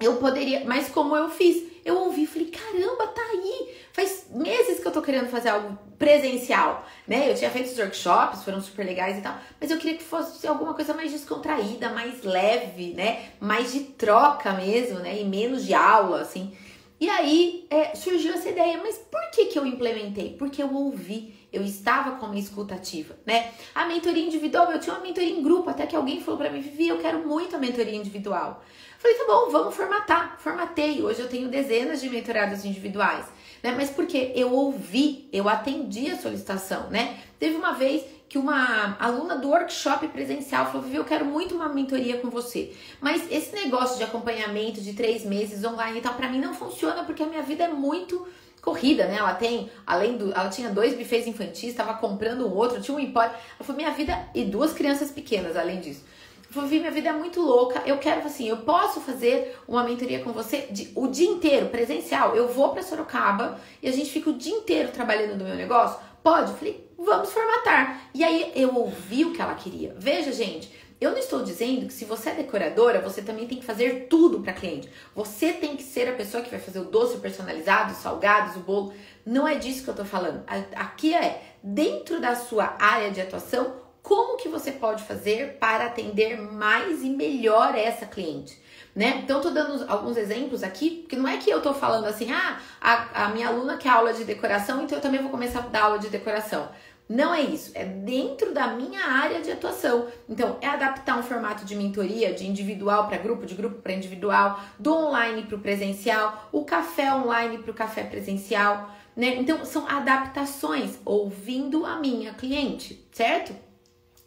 eu 0.00 0.16
poderia, 0.16 0.64
mas 0.64 0.88
como 0.88 1.14
eu 1.14 1.28
fiz, 1.28 1.62
eu 1.84 1.96
ouvi, 1.96 2.26
falei, 2.26 2.50
caramba, 2.50 3.06
tá 3.08 3.22
aí. 3.22 3.74
Faz 3.92 4.26
meses 4.30 4.80
que 4.80 4.86
eu 4.86 4.92
tô 4.92 5.02
querendo 5.02 5.28
fazer 5.28 5.50
algo 5.50 5.78
presencial, 5.98 6.86
né? 7.06 7.30
Eu 7.30 7.34
tinha 7.34 7.50
feito 7.50 7.70
os 7.70 7.78
workshops, 7.78 8.42
foram 8.42 8.60
super 8.60 8.86
legais 8.86 9.18
e 9.18 9.20
tal, 9.20 9.36
mas 9.60 9.70
eu 9.70 9.76
queria 9.76 9.98
que 9.98 10.02
fosse 10.02 10.46
alguma 10.46 10.72
coisa 10.72 10.94
mais 10.94 11.12
descontraída, 11.12 11.90
mais 11.90 12.22
leve, 12.22 12.94
né? 12.94 13.30
Mais 13.38 13.72
de 13.72 13.80
troca 13.80 14.52
mesmo, 14.52 15.00
né? 15.00 15.20
E 15.20 15.24
menos 15.24 15.66
de 15.66 15.74
aula, 15.74 16.22
assim. 16.22 16.56
E 17.00 17.08
aí 17.08 17.66
é, 17.70 17.94
surgiu 17.94 18.34
essa 18.34 18.50
ideia, 18.50 18.78
mas 18.82 18.98
por 18.98 19.30
que, 19.30 19.46
que 19.46 19.58
eu 19.58 19.64
implementei? 19.64 20.36
Porque 20.38 20.62
eu 20.62 20.70
ouvi, 20.74 21.34
eu 21.50 21.62
estava 21.64 22.16
com 22.16 22.26
uma 22.26 22.38
escutativa, 22.38 23.16
né? 23.24 23.52
A 23.74 23.86
mentoria 23.86 24.22
individual, 24.22 24.70
eu 24.70 24.78
tinha 24.78 24.94
uma 24.94 25.02
mentoria 25.02 25.30
em 25.30 25.42
grupo, 25.42 25.70
até 25.70 25.86
que 25.86 25.96
alguém 25.96 26.20
falou 26.20 26.38
para 26.38 26.50
mim, 26.50 26.60
Vivi, 26.60 26.88
eu 26.88 26.98
quero 26.98 27.26
muito 27.26 27.56
a 27.56 27.58
mentoria 27.58 27.96
individual. 27.96 28.62
Falei, 28.98 29.16
tá 29.16 29.24
bom, 29.26 29.50
vamos 29.50 29.74
formatar. 29.74 30.38
Formatei. 30.40 31.02
Hoje 31.02 31.20
eu 31.20 31.28
tenho 31.28 31.48
dezenas 31.48 32.02
de 32.02 32.10
mentoradas 32.10 32.66
individuais, 32.66 33.24
né? 33.62 33.72
Mas 33.74 33.88
porque 33.88 34.32
eu 34.34 34.52
ouvi, 34.52 35.26
eu 35.32 35.48
atendi 35.48 36.10
a 36.10 36.18
solicitação, 36.18 36.90
né? 36.90 37.18
Teve 37.38 37.56
uma 37.56 37.72
vez 37.72 38.04
que 38.30 38.38
uma 38.38 38.96
aluna 39.00 39.36
do 39.36 39.48
workshop 39.48 40.06
presencial 40.06 40.66
falou: 40.66 40.82
Vivi, 40.82 40.96
eu 40.96 41.04
quero 41.04 41.24
muito 41.24 41.52
uma 41.52 41.68
mentoria 41.68 42.18
com 42.18 42.30
você. 42.30 42.72
Mas 43.00 43.28
esse 43.28 43.52
negócio 43.52 43.98
de 43.98 44.04
acompanhamento 44.04 44.80
de 44.80 44.92
três 44.92 45.24
meses 45.24 45.64
online 45.64 45.98
e 45.98 46.00
tal, 46.00 46.14
pra 46.14 46.28
mim 46.28 46.38
não 46.38 46.54
funciona 46.54 47.02
porque 47.02 47.24
a 47.24 47.26
minha 47.26 47.42
vida 47.42 47.64
é 47.64 47.68
muito 47.68 48.24
corrida, 48.62 49.06
né? 49.06 49.16
Ela 49.16 49.34
tem, 49.34 49.68
além 49.84 50.16
do. 50.16 50.32
Ela 50.32 50.48
tinha 50.48 50.70
dois 50.70 50.94
bufês 50.94 51.26
infantis, 51.26 51.70
estava 51.70 51.94
comprando 51.94 52.46
um 52.46 52.54
outro, 52.54 52.80
tinha 52.80 52.96
um 52.96 53.00
empório. 53.00 53.32
Ela 53.32 53.64
falou: 53.64 53.76
minha 53.76 53.90
vida. 53.90 54.16
E 54.32 54.44
duas 54.44 54.72
crianças 54.72 55.10
pequenas, 55.10 55.56
além 55.56 55.80
disso. 55.80 56.04
Vivi, 56.50 56.78
minha 56.78 56.92
vida 56.92 57.08
é 57.08 57.12
muito 57.12 57.40
louca. 57.40 57.82
Eu 57.84 57.98
quero, 57.98 58.24
assim, 58.24 58.48
eu 58.48 58.58
posso 58.58 59.00
fazer 59.00 59.56
uma 59.66 59.82
mentoria 59.82 60.22
com 60.22 60.32
você 60.32 60.68
de, 60.70 60.92
o 60.94 61.08
dia 61.08 61.28
inteiro, 61.28 61.66
presencial. 61.66 62.36
Eu 62.36 62.46
vou 62.46 62.68
para 62.68 62.82
Sorocaba 62.84 63.58
e 63.82 63.88
a 63.88 63.92
gente 63.92 64.10
fica 64.10 64.30
o 64.30 64.34
dia 64.34 64.54
inteiro 64.54 64.90
trabalhando 64.92 65.36
no 65.36 65.44
meu 65.44 65.56
negócio. 65.56 65.98
Pode? 66.22 66.50
Eu 66.50 66.56
falei, 66.56 66.89
vamos 67.04 67.32
formatar. 67.32 68.00
E 68.14 68.22
aí 68.22 68.52
eu 68.54 68.74
ouvi 68.74 69.24
o 69.24 69.32
que 69.32 69.40
ela 69.40 69.54
queria. 69.54 69.94
Veja, 69.98 70.32
gente, 70.32 70.70
eu 71.00 71.12
não 71.12 71.18
estou 71.18 71.42
dizendo 71.42 71.86
que 71.86 71.92
se 71.92 72.04
você 72.04 72.30
é 72.30 72.34
decoradora, 72.34 73.00
você 73.00 73.22
também 73.22 73.46
tem 73.46 73.58
que 73.58 73.64
fazer 73.64 74.06
tudo 74.08 74.40
para 74.40 74.52
cliente. 74.52 74.90
Você 75.14 75.52
tem 75.52 75.74
que 75.74 75.82
ser 75.82 76.08
a 76.08 76.12
pessoa 76.12 76.42
que 76.42 76.50
vai 76.50 76.60
fazer 76.60 76.78
o 76.78 76.84
doce 76.84 77.16
personalizado, 77.18 77.92
os 77.92 77.98
salgados, 77.98 78.56
o 78.56 78.60
bolo. 78.60 78.92
Não 79.24 79.48
é 79.48 79.54
disso 79.54 79.82
que 79.82 79.88
eu 79.88 79.96
tô 79.96 80.04
falando. 80.04 80.44
Aqui 80.76 81.14
é 81.14 81.42
dentro 81.62 82.20
da 82.20 82.36
sua 82.36 82.76
área 82.78 83.10
de 83.10 83.20
atuação, 83.20 83.76
como 84.02 84.36
que 84.36 84.48
você 84.48 84.72
pode 84.72 85.02
fazer 85.04 85.58
para 85.58 85.86
atender 85.86 86.40
mais 86.40 87.02
e 87.02 87.10
melhor 87.10 87.74
essa 87.74 88.06
cliente? 88.06 88.60
Né? 88.94 89.20
Então, 89.22 89.36
eu 89.36 89.42
tô 89.42 89.50
dando 89.50 89.84
alguns 89.88 90.16
exemplos 90.16 90.62
aqui, 90.62 91.02
porque 91.02 91.16
não 91.16 91.28
é 91.28 91.36
que 91.36 91.48
eu 91.48 91.62
tô 91.62 91.72
falando 91.72 92.06
assim, 92.06 92.32
ah, 92.32 92.58
a, 92.80 93.26
a 93.26 93.28
minha 93.28 93.48
aluna 93.48 93.76
quer 93.76 93.90
aula 93.90 94.12
de 94.12 94.24
decoração, 94.24 94.82
então 94.82 94.98
eu 94.98 95.02
também 95.02 95.22
vou 95.22 95.30
começar 95.30 95.60
a 95.60 95.62
dar 95.62 95.84
aula 95.84 95.98
de 95.98 96.08
decoração. 96.08 96.68
Não 97.10 97.34
é 97.34 97.40
isso, 97.40 97.72
é 97.74 97.84
dentro 97.84 98.54
da 98.54 98.68
minha 98.68 99.04
área 99.04 99.40
de 99.40 99.50
atuação. 99.50 100.06
Então, 100.28 100.58
é 100.60 100.68
adaptar 100.68 101.18
um 101.18 101.24
formato 101.24 101.64
de 101.64 101.74
mentoria 101.74 102.32
de 102.32 102.46
individual 102.46 103.08
para 103.08 103.18
grupo, 103.18 103.44
de 103.44 103.56
grupo 103.56 103.82
para 103.82 103.94
individual, 103.94 104.60
do 104.78 104.94
online 104.94 105.42
para 105.42 105.56
o 105.56 105.60
presencial, 105.60 106.48
o 106.52 106.64
café 106.64 107.12
online 107.12 107.58
para 107.58 107.72
o 107.72 107.74
café 107.74 108.04
presencial, 108.04 108.94
né? 109.16 109.34
Então, 109.34 109.64
são 109.64 109.88
adaptações, 109.88 111.00
ouvindo 111.04 111.84
a 111.84 111.98
minha 111.98 112.32
cliente, 112.32 113.04
certo? 113.10 113.56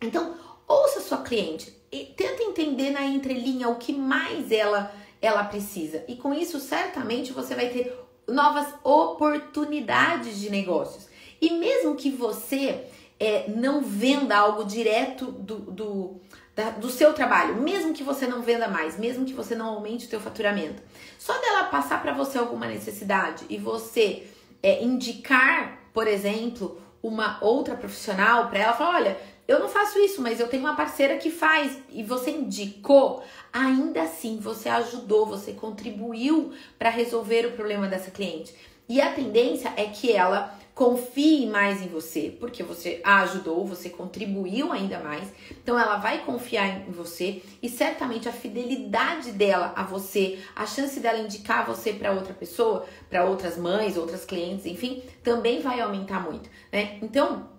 Então, 0.01 0.35
ouça 0.67 0.99
sua 0.99 1.19
cliente 1.19 1.73
e 1.89 2.07
tenta 2.17 2.43
entender 2.43 2.89
na 2.89 3.05
entrelinha 3.05 3.69
o 3.69 3.77
que 3.77 3.93
mais 3.93 4.51
ela 4.51 4.93
ela 5.21 5.45
precisa. 5.45 6.03
E 6.05 6.17
com 6.17 6.33
isso, 6.33 6.59
certamente 6.59 7.31
você 7.31 7.55
vai 7.55 7.69
ter 7.69 7.97
novas 8.27 8.67
oportunidades 8.83 10.37
de 10.37 10.49
negócios. 10.49 11.12
E 11.43 11.49
mesmo 11.49 11.93
que 11.97 12.09
você 12.09 12.85
é, 13.19 13.49
não 13.49 13.81
venda 13.81 14.37
algo 14.37 14.63
direto 14.63 15.25
do, 15.25 15.57
do, 15.57 16.21
da, 16.55 16.69
do 16.69 16.89
seu 16.89 17.11
trabalho, 17.11 17.55
mesmo 17.55 17.93
que 17.93 18.01
você 18.01 18.25
não 18.25 18.41
venda 18.41 18.69
mais, 18.69 18.97
mesmo 18.97 19.25
que 19.25 19.33
você 19.33 19.53
não 19.53 19.67
aumente 19.67 20.05
o 20.05 20.09
seu 20.09 20.21
faturamento, 20.21 20.81
só 21.19 21.37
dela 21.41 21.65
passar 21.65 22.01
para 22.01 22.13
você 22.13 22.37
alguma 22.37 22.65
necessidade 22.65 23.43
e 23.49 23.57
você 23.57 24.25
é, 24.63 24.81
indicar, 24.81 25.79
por 25.93 26.07
exemplo, 26.07 26.81
uma 27.03 27.39
outra 27.41 27.75
profissional 27.75 28.47
para 28.47 28.59
ela, 28.59 28.73
falar, 28.73 28.95
olha, 28.95 29.17
eu 29.45 29.59
não 29.59 29.67
faço 29.67 29.99
isso, 29.99 30.21
mas 30.21 30.39
eu 30.39 30.47
tenho 30.47 30.63
uma 30.63 30.77
parceira 30.77 31.17
que 31.17 31.29
faz 31.29 31.77
e 31.89 32.03
você 32.03 32.31
indicou, 32.31 33.21
ainda 33.51 34.03
assim 34.03 34.37
você 34.39 34.69
ajudou, 34.69 35.25
você 35.25 35.51
contribuiu 35.51 36.53
para 36.79 36.89
resolver 36.89 37.45
o 37.47 37.51
problema 37.51 37.89
dessa 37.89 38.11
cliente. 38.11 38.55
E 38.87 39.01
a 39.01 39.11
tendência 39.11 39.73
é 39.75 39.85
que 39.85 40.09
ela 40.11 40.57
confie 40.73 41.45
mais 41.45 41.81
em 41.81 41.87
você, 41.87 42.35
porque 42.39 42.63
você 42.63 42.99
a 43.03 43.21
ajudou, 43.21 43.65
você 43.65 43.89
contribuiu 43.89 44.71
ainda 44.71 44.99
mais. 44.99 45.27
Então 45.51 45.77
ela 45.77 45.97
vai 45.97 46.25
confiar 46.25 46.87
em 46.87 46.91
você 46.91 47.43
e 47.61 47.69
certamente 47.69 48.27
a 48.27 48.31
fidelidade 48.31 49.31
dela 49.31 49.73
a 49.75 49.83
você, 49.83 50.39
a 50.55 50.65
chance 50.65 50.99
dela 50.99 51.19
indicar 51.19 51.65
você 51.65 51.93
para 51.93 52.11
outra 52.11 52.33
pessoa, 52.33 52.85
para 53.09 53.23
outras 53.23 53.57
mães, 53.57 53.97
outras 53.97 54.25
clientes, 54.25 54.65
enfim, 54.65 55.03
também 55.23 55.61
vai 55.61 55.79
aumentar 55.79 56.19
muito, 56.19 56.49
né? 56.71 56.97
Então, 57.01 57.49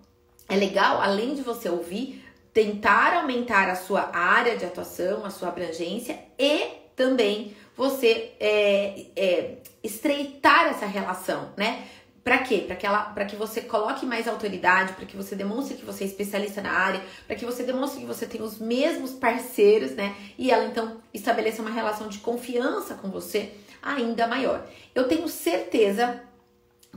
é 0.49 0.55
legal, 0.55 1.01
além 1.01 1.33
de 1.35 1.41
você 1.41 1.69
ouvir, 1.69 2.23
tentar 2.53 3.15
aumentar 3.17 3.69
a 3.69 3.75
sua 3.75 4.15
área 4.15 4.57
de 4.57 4.65
atuação, 4.65 5.25
a 5.25 5.29
sua 5.29 5.49
abrangência 5.49 6.19
e 6.37 6.85
também 6.95 7.55
você 7.75 8.33
é, 8.39 9.05
é, 9.15 9.57
estreitar 9.83 10.67
essa 10.67 10.85
relação, 10.85 11.51
né? 11.57 11.85
Para 12.25 12.39
quê? 12.39 12.63
Para 12.65 12.75
que, 12.75 12.87
ela, 12.87 13.13
que 13.29 13.35
você 13.35 13.61
coloque 13.61 14.03
mais 14.03 14.27
autoridade, 14.27 14.93
para 14.93 15.05
que 15.05 15.15
você 15.15 15.35
demonstre 15.35 15.77
que 15.77 15.85
você 15.85 16.05
é 16.05 16.07
especialista 16.07 16.59
na 16.59 16.71
área, 16.71 16.99
para 17.27 17.35
que 17.35 17.45
você 17.45 17.61
demonstre 17.61 17.99
que 17.99 18.07
você 18.07 18.25
tem 18.25 18.41
os 18.41 18.57
mesmos 18.57 19.11
parceiros, 19.11 19.91
né? 19.91 20.15
E 20.35 20.49
ela 20.49 20.65
então 20.65 20.97
estabeleça 21.13 21.61
uma 21.61 21.69
relação 21.69 22.07
de 22.07 22.17
confiança 22.17 22.95
com 22.95 23.11
você 23.11 23.51
ainda 23.79 24.25
maior. 24.25 24.67
Eu 24.95 25.07
tenho 25.07 25.27
certeza 25.27 26.19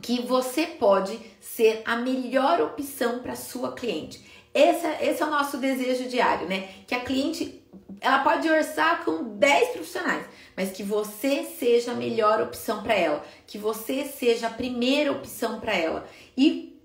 que 0.00 0.22
você 0.22 0.64
pode 0.64 1.20
ser 1.42 1.82
a 1.84 1.96
melhor 1.96 2.62
opção 2.62 3.18
para 3.18 3.36
sua 3.36 3.72
cliente. 3.72 4.24
Esse, 4.58 4.86
é, 4.86 4.98
esse 5.08 5.22
é 5.22 5.26
o 5.26 5.30
nosso 5.30 5.56
desejo 5.58 6.08
diário, 6.08 6.48
né? 6.48 6.68
Que 6.84 6.92
a 6.92 7.00
cliente 7.00 7.62
ela 8.00 8.18
pode 8.24 8.48
orçar 8.50 9.04
com 9.04 9.22
10 9.38 9.68
profissionais, 9.70 10.26
mas 10.56 10.72
que 10.72 10.82
você 10.82 11.44
seja 11.44 11.92
a 11.92 11.94
melhor 11.94 12.42
opção 12.42 12.82
para 12.82 12.94
ela, 12.94 13.24
que 13.46 13.56
você 13.56 14.04
seja 14.04 14.48
a 14.48 14.50
primeira 14.50 15.12
opção 15.12 15.60
para 15.60 15.76
ela. 15.76 16.08
E 16.36 16.76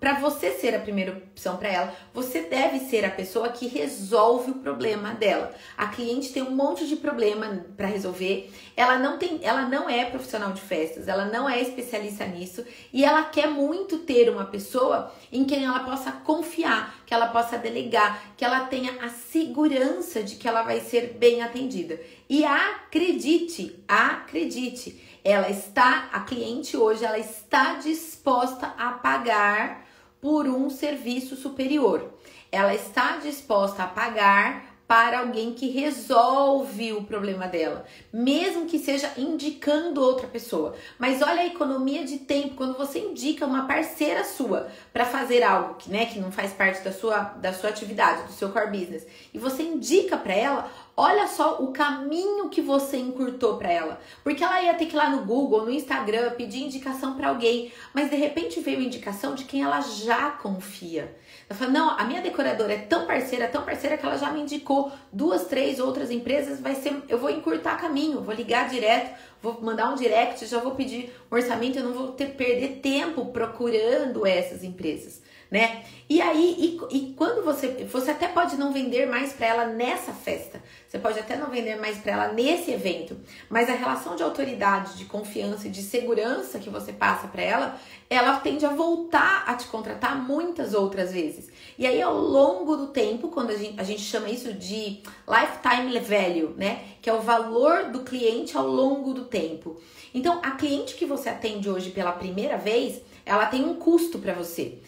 para 0.00 0.14
você 0.14 0.52
ser 0.52 0.74
a 0.74 0.78
primeira 0.78 1.12
opção 1.12 1.56
para 1.56 1.68
ela, 1.68 1.94
você 2.14 2.42
deve 2.42 2.78
ser 2.78 3.04
a 3.04 3.10
pessoa 3.10 3.48
que 3.48 3.66
resolve 3.66 4.52
o 4.52 4.58
problema 4.58 5.12
dela. 5.12 5.52
A 5.76 5.88
cliente 5.88 6.32
tem 6.32 6.42
um 6.42 6.52
monte 6.52 6.86
de 6.86 6.96
problema 6.96 7.64
para 7.76 7.88
resolver. 7.88 8.52
Ela 8.76 8.96
não 8.98 9.18
tem, 9.18 9.40
ela 9.42 9.62
não 9.62 9.90
é 9.90 10.04
profissional 10.04 10.52
de 10.52 10.60
festas, 10.60 11.08
ela 11.08 11.24
não 11.24 11.48
é 11.48 11.60
especialista 11.60 12.24
nisso 12.26 12.64
e 12.92 13.04
ela 13.04 13.24
quer 13.24 13.48
muito 13.48 13.98
ter 13.98 14.30
uma 14.30 14.44
pessoa 14.44 15.12
em 15.32 15.44
quem 15.44 15.64
ela 15.64 15.80
possa 15.80 16.12
confiar, 16.12 16.94
que 17.08 17.14
ela 17.14 17.28
possa 17.28 17.56
delegar, 17.56 18.34
que 18.36 18.44
ela 18.44 18.66
tenha 18.66 19.02
a 19.02 19.08
segurança 19.08 20.22
de 20.22 20.36
que 20.36 20.46
ela 20.46 20.62
vai 20.62 20.78
ser 20.78 21.14
bem 21.14 21.40
atendida. 21.40 21.98
E 22.28 22.44
acredite, 22.44 23.82
acredite, 23.88 25.18
ela 25.24 25.48
está, 25.48 26.10
a 26.12 26.20
cliente 26.20 26.76
hoje, 26.76 27.06
ela 27.06 27.18
está 27.18 27.76
disposta 27.76 28.74
a 28.76 28.90
pagar 28.90 29.86
por 30.20 30.46
um 30.46 30.68
serviço 30.68 31.34
superior. 31.34 32.12
Ela 32.52 32.74
está 32.74 33.16
disposta 33.16 33.84
a 33.84 33.86
pagar 33.86 34.67
para 34.88 35.18
alguém 35.18 35.52
que 35.52 35.68
resolve 35.68 36.94
o 36.94 37.04
problema 37.04 37.46
dela, 37.46 37.84
mesmo 38.10 38.64
que 38.64 38.78
seja 38.78 39.12
indicando 39.18 40.00
outra 40.00 40.26
pessoa. 40.26 40.74
Mas 40.98 41.20
olha 41.20 41.42
a 41.42 41.46
economia 41.46 42.06
de 42.06 42.20
tempo 42.20 42.54
quando 42.54 42.76
você 42.76 42.98
indica 42.98 43.44
uma 43.44 43.66
parceira 43.66 44.24
sua 44.24 44.68
para 44.90 45.04
fazer 45.04 45.42
algo 45.42 45.74
que, 45.74 45.90
né, 45.90 46.06
que 46.06 46.18
não 46.18 46.32
faz 46.32 46.54
parte 46.54 46.82
da 46.82 46.90
sua, 46.90 47.18
da 47.20 47.52
sua 47.52 47.68
atividade, 47.68 48.22
do 48.22 48.32
seu 48.32 48.48
core 48.48 48.70
business, 48.70 49.06
e 49.34 49.38
você 49.38 49.62
indica 49.62 50.16
para 50.16 50.32
ela, 50.32 50.70
Olha 51.00 51.28
só 51.28 51.62
o 51.62 51.68
caminho 51.68 52.48
que 52.48 52.60
você 52.60 52.96
encurtou 52.96 53.56
para 53.56 53.70
ela. 53.70 54.00
Porque 54.24 54.42
ela 54.42 54.60
ia 54.60 54.74
ter 54.74 54.86
que 54.86 54.96
ir 54.96 54.98
lá 54.98 55.08
no 55.08 55.24
Google, 55.24 55.64
no 55.64 55.70
Instagram, 55.70 56.32
pedir 56.32 56.64
indicação 56.64 57.14
para 57.14 57.28
alguém, 57.28 57.72
mas 57.94 58.10
de 58.10 58.16
repente 58.16 58.58
veio 58.58 58.82
indicação 58.82 59.32
de 59.36 59.44
quem 59.44 59.62
ela 59.62 59.80
já 59.80 60.32
confia. 60.32 61.16
Ela 61.48 61.56
fala: 61.56 61.70
"Não, 61.70 61.90
a 61.90 62.02
minha 62.02 62.20
decoradora 62.20 62.72
é 62.72 62.78
tão 62.78 63.06
parceira, 63.06 63.46
tão 63.46 63.62
parceira 63.62 63.96
que 63.96 64.04
ela 64.04 64.18
já 64.18 64.32
me 64.32 64.40
indicou 64.40 64.90
duas, 65.12 65.44
três 65.44 65.78
outras 65.78 66.10
empresas, 66.10 66.58
vai 66.58 66.74
ser, 66.74 67.00
eu 67.08 67.16
vou 67.16 67.30
encurtar 67.30 67.80
caminho, 67.80 68.20
vou 68.20 68.34
ligar 68.34 68.68
direto, 68.68 69.16
vou 69.40 69.56
mandar 69.62 69.92
um 69.92 69.94
direct, 69.94 70.44
já 70.46 70.58
vou 70.58 70.74
pedir 70.74 71.14
um 71.30 71.36
orçamento, 71.36 71.78
eu 71.78 71.84
não 71.84 71.92
vou 71.92 72.08
ter 72.08 72.30
perder 72.30 72.80
tempo 72.80 73.26
procurando 73.26 74.26
essas 74.26 74.64
empresas." 74.64 75.22
Né? 75.50 75.84
E 76.08 76.20
aí, 76.20 76.78
e, 76.90 76.96
e 76.96 77.12
quando 77.14 77.44
você, 77.44 77.68
você 77.90 78.10
até 78.10 78.28
pode 78.28 78.56
não 78.56 78.72
vender 78.72 79.06
mais 79.06 79.32
para 79.32 79.46
ela 79.46 79.66
nessa 79.66 80.12
festa, 80.12 80.62
você 80.86 80.98
pode 80.98 81.18
até 81.18 81.36
não 81.36 81.50
vender 81.50 81.76
mais 81.76 81.98
para 81.98 82.12
ela 82.12 82.32
nesse 82.32 82.70
evento, 82.70 83.18
mas 83.48 83.68
a 83.68 83.74
relação 83.74 84.16
de 84.16 84.22
autoridade, 84.22 84.96
de 84.96 85.04
confiança 85.04 85.66
e 85.66 85.70
de 85.70 85.82
segurança 85.82 86.58
que 86.58 86.70
você 86.70 86.92
passa 86.92 87.28
para 87.28 87.42
ela, 87.42 87.80
ela 88.08 88.40
tende 88.40 88.64
a 88.64 88.70
voltar 88.70 89.44
a 89.46 89.54
te 89.54 89.66
contratar 89.66 90.16
muitas 90.16 90.72
outras 90.72 91.12
vezes. 91.12 91.50
E 91.78 91.86
aí, 91.86 92.00
ao 92.00 92.16
longo 92.16 92.76
do 92.76 92.86
tempo, 92.88 93.28
quando 93.28 93.50
a 93.50 93.56
gente, 93.56 93.78
a 93.78 93.84
gente 93.84 94.00
chama 94.00 94.30
isso 94.30 94.52
de 94.54 95.02
lifetime 95.28 95.98
value, 96.00 96.54
né? 96.56 96.82
Que 97.00 97.10
é 97.10 97.12
o 97.12 97.20
valor 97.20 97.84
do 97.90 98.00
cliente 98.00 98.56
ao 98.56 98.66
longo 98.66 99.12
do 99.12 99.26
tempo. 99.26 99.80
Então, 100.12 100.40
a 100.42 100.52
cliente 100.52 100.94
que 100.94 101.04
você 101.04 101.28
atende 101.28 101.68
hoje 101.68 101.90
pela 101.90 102.12
primeira 102.12 102.56
vez, 102.56 103.00
ela 103.24 103.46
tem 103.46 103.64
um 103.64 103.74
custo 103.74 104.18
para 104.18 104.32
você. 104.32 104.78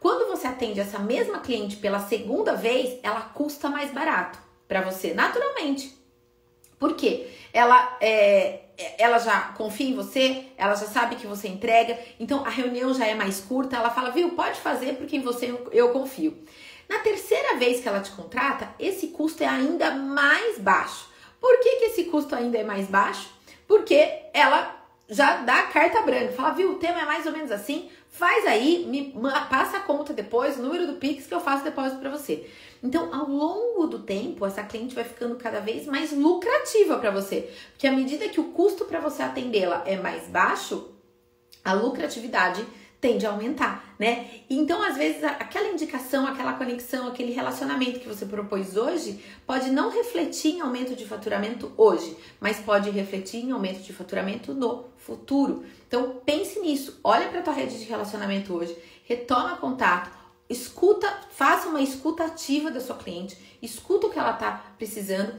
Quando 0.00 0.28
você 0.28 0.46
atende 0.46 0.80
essa 0.80 0.98
mesma 0.98 1.40
cliente 1.40 1.76
pela 1.76 2.00
segunda 2.00 2.54
vez, 2.54 2.98
ela 3.02 3.20
custa 3.20 3.68
mais 3.68 3.92
barato 3.92 4.38
para 4.66 4.80
você, 4.80 5.12
naturalmente. 5.12 5.94
Por 6.78 6.94
quê? 6.94 7.28
Ela, 7.52 7.98
é, 8.00 8.60
ela 8.98 9.18
já 9.18 9.52
confia 9.58 9.90
em 9.90 9.94
você, 9.94 10.46
ela 10.56 10.74
já 10.74 10.86
sabe 10.86 11.16
que 11.16 11.26
você 11.26 11.46
entrega, 11.48 11.98
então 12.18 12.46
a 12.46 12.48
reunião 12.48 12.94
já 12.94 13.06
é 13.06 13.14
mais 13.14 13.40
curta. 13.40 13.76
Ela 13.76 13.90
fala, 13.90 14.10
viu, 14.10 14.30
pode 14.30 14.58
fazer 14.60 14.94
porque 14.94 15.16
em 15.16 15.20
você 15.20 15.50
eu, 15.50 15.68
eu 15.70 15.90
confio. 15.90 16.42
Na 16.88 17.00
terceira 17.00 17.56
vez 17.56 17.80
que 17.82 17.88
ela 17.88 18.00
te 18.00 18.10
contrata, 18.12 18.74
esse 18.78 19.08
custo 19.08 19.44
é 19.44 19.46
ainda 19.46 19.90
mais 19.90 20.58
baixo. 20.58 21.10
Por 21.38 21.60
que, 21.60 21.76
que 21.76 21.84
esse 21.84 22.04
custo 22.04 22.34
ainda 22.34 22.56
é 22.56 22.64
mais 22.64 22.86
baixo? 22.86 23.28
Porque 23.68 24.08
ela 24.32 24.80
já 25.10 25.36
dá 25.38 25.64
carta 25.64 26.00
branca, 26.02 26.32
fala, 26.32 26.54
viu, 26.54 26.72
o 26.72 26.74
tema 26.76 27.00
é 27.00 27.04
mais 27.04 27.26
ou 27.26 27.32
menos 27.32 27.50
assim, 27.50 27.90
faz 28.10 28.46
aí, 28.46 28.84
me 28.86 29.14
passa 29.48 29.78
a 29.78 29.80
conta 29.80 30.12
depois, 30.12 30.58
o 30.58 30.62
número 30.62 30.86
do 30.86 30.94
Pix 30.94 31.26
que 31.26 31.34
eu 31.34 31.40
faço 31.40 31.64
depósito 31.64 32.00
para 32.00 32.10
você. 32.10 32.50
Então, 32.82 33.14
ao 33.14 33.28
longo 33.28 33.86
do 33.86 34.00
tempo, 34.00 34.44
essa 34.44 34.62
cliente 34.62 34.94
vai 34.94 35.04
ficando 35.04 35.36
cada 35.36 35.60
vez 35.60 35.86
mais 35.86 36.12
lucrativa 36.12 36.98
para 36.98 37.10
você, 37.10 37.50
porque 37.72 37.86
à 37.86 37.92
medida 37.92 38.28
que 38.28 38.40
o 38.40 38.52
custo 38.52 38.84
para 38.84 39.00
você 39.00 39.22
atendê-la 39.22 39.82
é 39.86 39.96
mais 39.96 40.26
baixo, 40.28 40.90
a 41.64 41.72
lucratividade 41.72 42.66
tende 43.00 43.24
a 43.24 43.30
aumentar, 43.30 43.94
né? 43.98 44.28
Então, 44.48 44.82
às 44.82 44.96
vezes, 44.96 45.24
aquela 45.24 45.68
indicação, 45.68 46.26
aquela 46.26 46.52
conexão, 46.52 47.08
aquele 47.08 47.32
relacionamento 47.32 47.98
que 47.98 48.06
você 48.06 48.26
propôs 48.26 48.76
hoje 48.76 49.24
pode 49.46 49.70
não 49.70 49.90
refletir 49.90 50.56
em 50.56 50.60
aumento 50.60 50.94
de 50.94 51.06
faturamento 51.06 51.72
hoje, 51.76 52.14
mas 52.38 52.58
pode 52.58 52.90
refletir 52.90 53.38
em 53.38 53.52
aumento 53.52 53.80
de 53.80 53.92
faturamento 53.92 54.52
no 54.52 54.84
futuro. 54.98 55.64
Então, 55.88 56.20
pense 56.26 56.60
nisso, 56.60 57.00
olha 57.02 57.28
para 57.28 57.40
a 57.40 57.42
tua 57.42 57.54
rede 57.54 57.78
de 57.78 57.84
relacionamento 57.84 58.52
hoje, 58.52 58.76
retoma 59.04 59.56
contato, 59.56 60.10
escuta, 60.48 61.08
faça 61.30 61.68
uma 61.68 61.80
escuta 61.80 62.24
ativa 62.24 62.70
da 62.70 62.80
sua 62.80 62.96
cliente, 62.96 63.38
escuta 63.62 64.08
o 64.08 64.10
que 64.10 64.18
ela 64.18 64.32
está 64.32 64.74
precisando, 64.76 65.32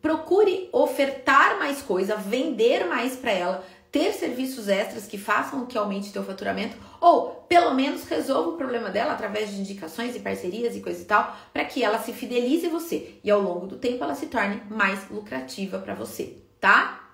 procure 0.00 0.68
ofertar 0.72 1.58
mais 1.58 1.82
coisa, 1.82 2.16
vender 2.16 2.86
mais 2.86 3.16
para 3.16 3.32
ela, 3.32 3.64
ter 3.92 4.14
serviços 4.14 4.68
extras 4.68 5.06
que 5.06 5.18
façam 5.18 5.66
que 5.66 5.76
aumente 5.76 6.12
teu 6.12 6.24
faturamento 6.24 6.78
ou 6.98 7.44
pelo 7.46 7.74
menos 7.74 8.04
resolva 8.04 8.48
o 8.48 8.56
problema 8.56 8.88
dela 8.88 9.12
através 9.12 9.50
de 9.50 9.60
indicações 9.60 10.16
e 10.16 10.20
parcerias 10.20 10.74
e 10.74 10.80
coisa 10.80 11.02
e 11.02 11.04
tal, 11.04 11.36
para 11.52 11.66
que 11.66 11.84
ela 11.84 11.98
se 11.98 12.14
fidelize 12.14 12.68
você 12.68 13.18
e 13.22 13.30
ao 13.30 13.42
longo 13.42 13.66
do 13.66 13.76
tempo 13.76 14.02
ela 14.02 14.14
se 14.14 14.26
torne 14.26 14.62
mais 14.70 15.10
lucrativa 15.10 15.78
para 15.78 15.94
você, 15.94 16.38
tá? 16.58 17.10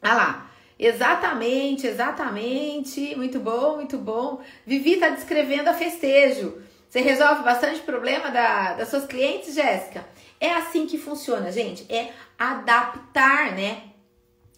Ah 0.00 0.14
lá. 0.14 0.50
Exatamente, 0.78 1.86
exatamente. 1.86 3.14
Muito 3.16 3.40
bom, 3.40 3.76
muito 3.76 3.98
bom. 3.98 4.40
Vivi 4.64 4.96
tá 4.96 5.08
descrevendo 5.08 5.68
a 5.68 5.74
festejo. 5.74 6.62
Você 6.88 7.00
resolve 7.00 7.42
bastante 7.42 7.80
problema 7.80 8.30
da, 8.30 8.74
das 8.74 8.88
suas 8.88 9.04
clientes, 9.04 9.54
Jéssica? 9.54 10.06
É 10.40 10.52
assim 10.54 10.86
que 10.86 10.96
funciona, 10.96 11.50
gente. 11.50 11.84
É 11.92 12.12
adaptar, 12.38 13.52
né? 13.52 13.82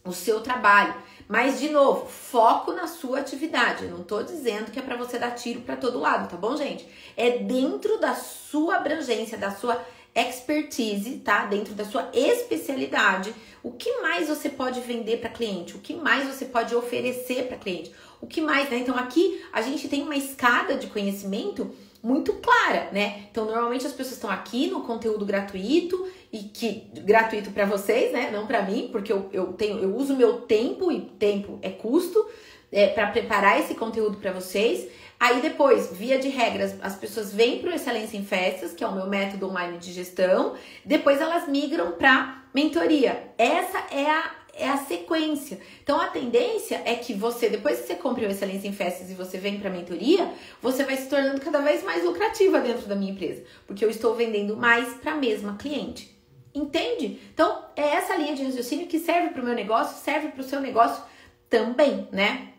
O 0.05 0.13
seu 0.13 0.41
trabalho. 0.41 0.95
Mas, 1.29 1.61
de 1.61 1.69
novo, 1.69 2.07
foco 2.07 2.73
na 2.73 2.87
sua 2.87 3.21
atividade. 3.21 3.85
Eu 3.85 3.91
não 3.91 4.03
tô 4.03 4.23
dizendo 4.23 4.71
que 4.71 4.79
é 4.79 4.83
para 4.83 4.97
você 4.97 5.19
dar 5.19 5.31
tiro 5.33 5.61
para 5.61 5.77
todo 5.77 6.01
lado, 6.01 6.29
tá 6.29 6.37
bom, 6.37 6.57
gente? 6.57 6.89
É 7.17 7.39
dentro 7.39 7.99
da 7.99 8.15
sua 8.15 8.77
abrangência, 8.77 9.39
da 9.39 9.51
sua 9.51 9.81
expertise, 10.15 11.19
tá? 11.19 11.47
Dentro 11.47 11.75
da 11.75 11.85
sua 11.85 12.11
especialidade, 12.13 13.33
o 13.63 13.71
que 13.71 14.01
mais 14.01 14.29
você 14.29 14.49
pode 14.49 14.81
vender 14.81 15.19
para 15.19 15.31
cliente? 15.31 15.77
O 15.77 15.81
que 15.81 15.95
mais 15.95 16.27
você 16.27 16.47
pode 16.47 16.75
oferecer 16.75 17.47
para 17.47 17.57
cliente? 17.57 17.93
O 18.21 18.27
que 18.27 18.41
mais, 18.41 18.69
né? 18.69 18.79
Então 18.79 18.97
aqui 18.97 19.41
a 19.53 19.63
gente 19.63 19.89
tem 19.89 20.03
uma 20.03 20.17
escada 20.17 20.75
de 20.75 20.89
conhecimento 20.89 21.73
muito 22.03 22.33
clara, 22.35 22.89
né? 22.93 23.27
Então, 23.31 23.45
normalmente 23.45 23.87
as 23.87 23.93
pessoas 23.93 24.17
estão 24.17 24.31
aqui 24.31 24.69
no 24.69 24.83
conteúdo 24.83 25.25
gratuito 25.25 26.09
e 26.33 26.39
que 26.39 26.91
gratuito 26.95 27.51
para 27.51 27.65
vocês, 27.65 28.13
né? 28.13 28.31
Não 28.31 28.47
para 28.47 28.63
mim, 28.63 28.89
porque 28.93 29.13
eu, 29.13 29.29
eu 29.33 29.53
tenho 29.53 29.79
eu 29.79 29.95
uso 29.97 30.17
meu 30.17 30.43
tempo 30.43 30.91
e 30.93 31.01
tempo 31.01 31.59
é 31.61 31.71
custo 31.71 32.25
é, 32.71 32.87
para 32.89 33.09
preparar 33.09 33.59
esse 33.59 33.75
conteúdo 33.75 34.19
para 34.19 34.33
vocês. 34.33 34.89
Aí 35.19 35.43
depois, 35.43 35.91
via 35.93 36.19
de 36.19 36.29
regras, 36.29 36.75
as 36.81 36.97
pessoas 36.97 37.33
vêm 37.33 37.59
para 37.59 37.71
o 37.71 37.75
Excelência 37.75 38.17
em 38.17 38.25
Festas, 38.25 38.73
que 38.73 38.83
é 38.83 38.87
o 38.87 38.95
meu 38.95 39.07
método 39.07 39.49
online 39.49 39.77
de 39.77 39.93
gestão. 39.93 40.55
Depois 40.85 41.21
elas 41.21 41.47
migram 41.47 41.93
para 41.93 42.43
mentoria. 42.55 43.31
Essa 43.37 43.79
é 43.91 44.11
a 44.11 44.41
é 44.53 44.69
a 44.69 44.77
sequência. 44.77 45.59
Então 45.83 46.01
a 46.01 46.09
tendência 46.09 46.83
é 46.85 46.95
que 46.95 47.15
você, 47.15 47.49
depois 47.49 47.81
que 47.81 47.87
você 47.87 47.95
compre 47.95 48.27
o 48.27 48.31
Excelência 48.31 48.69
em 48.69 48.73
Festas 48.73 49.11
e 49.11 49.15
você 49.15 49.39
vem 49.39 49.59
para 49.59 49.71
a 49.71 49.73
mentoria, 49.73 50.31
você 50.61 50.85
vai 50.85 50.97
se 50.97 51.09
tornando 51.09 51.41
cada 51.41 51.61
vez 51.61 51.83
mais 51.83 52.05
lucrativa 52.05 52.61
dentro 52.61 52.87
da 52.87 52.95
minha 52.95 53.13
empresa, 53.13 53.43
porque 53.67 53.85
eu 53.85 53.89
estou 53.89 54.15
vendendo 54.15 54.57
mais 54.57 54.95
para 54.95 55.13
a 55.13 55.17
mesma 55.17 55.57
cliente. 55.57 56.20
Entende? 56.55 57.21
Então 57.33 57.65
é 57.77 57.95
essa 57.95 58.17
linha 58.17 58.35
de 58.35 58.45
raciocínio 58.45 58.87
que 58.87 58.99
serve 58.99 59.31
para 59.31 59.43
o 59.43 59.45
meu 59.45 59.55
negócio, 59.55 60.03
serve 60.03 60.29
para 60.29 60.41
o 60.41 60.45
seu 60.45 60.61
negócio 60.61 61.03
também, 61.49 62.09
né? 62.11 62.53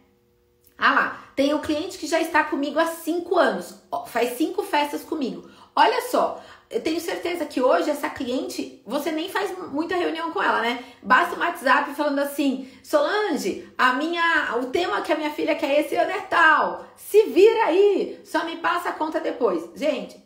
Ah 0.78 0.94
lá, 0.94 1.26
tem 1.36 1.54
o 1.54 1.60
cliente 1.60 1.98
que 1.98 2.08
já 2.08 2.20
está 2.20 2.44
comigo 2.44 2.80
há 2.80 2.88
cinco 2.88 3.38
anos, 3.38 3.84
faz 4.08 4.38
cinco 4.38 4.64
festas 4.64 5.04
comigo. 5.04 5.50
Olha 5.76 6.02
só, 6.10 6.42
eu 6.72 6.82
tenho 6.82 7.00
certeza 7.02 7.46
que 7.46 7.62
hoje 7.62 7.90
essa 7.90 8.10
cliente, 8.10 8.82
você 8.86 9.12
nem 9.12 9.30
faz 9.30 9.56
muita 9.72 9.96
reunião 9.96 10.32
com 10.32 10.42
ela, 10.42 10.62
né? 10.62 10.84
Basta 11.04 11.36
um 11.36 11.40
WhatsApp 11.40 11.94
falando 11.94 12.20
assim: 12.20 12.70
Solange, 12.82 13.70
a 13.78 13.94
minha, 13.94 14.56
o 14.58 14.68
tema 14.68 15.02
que 15.02 15.12
a 15.12 15.18
minha 15.18 15.32
filha 15.32 15.54
quer 15.54 15.82
esse 15.82 15.96
ano 15.96 16.12
é 16.12 16.22
tal. 16.22 16.86
Se 16.96 17.24
vira 17.24 17.66
aí, 17.66 18.22
só 18.24 18.46
me 18.46 18.56
passa 18.58 18.90
a 18.90 18.94
conta 18.94 19.20
depois. 19.20 19.70
Gente, 19.76 20.18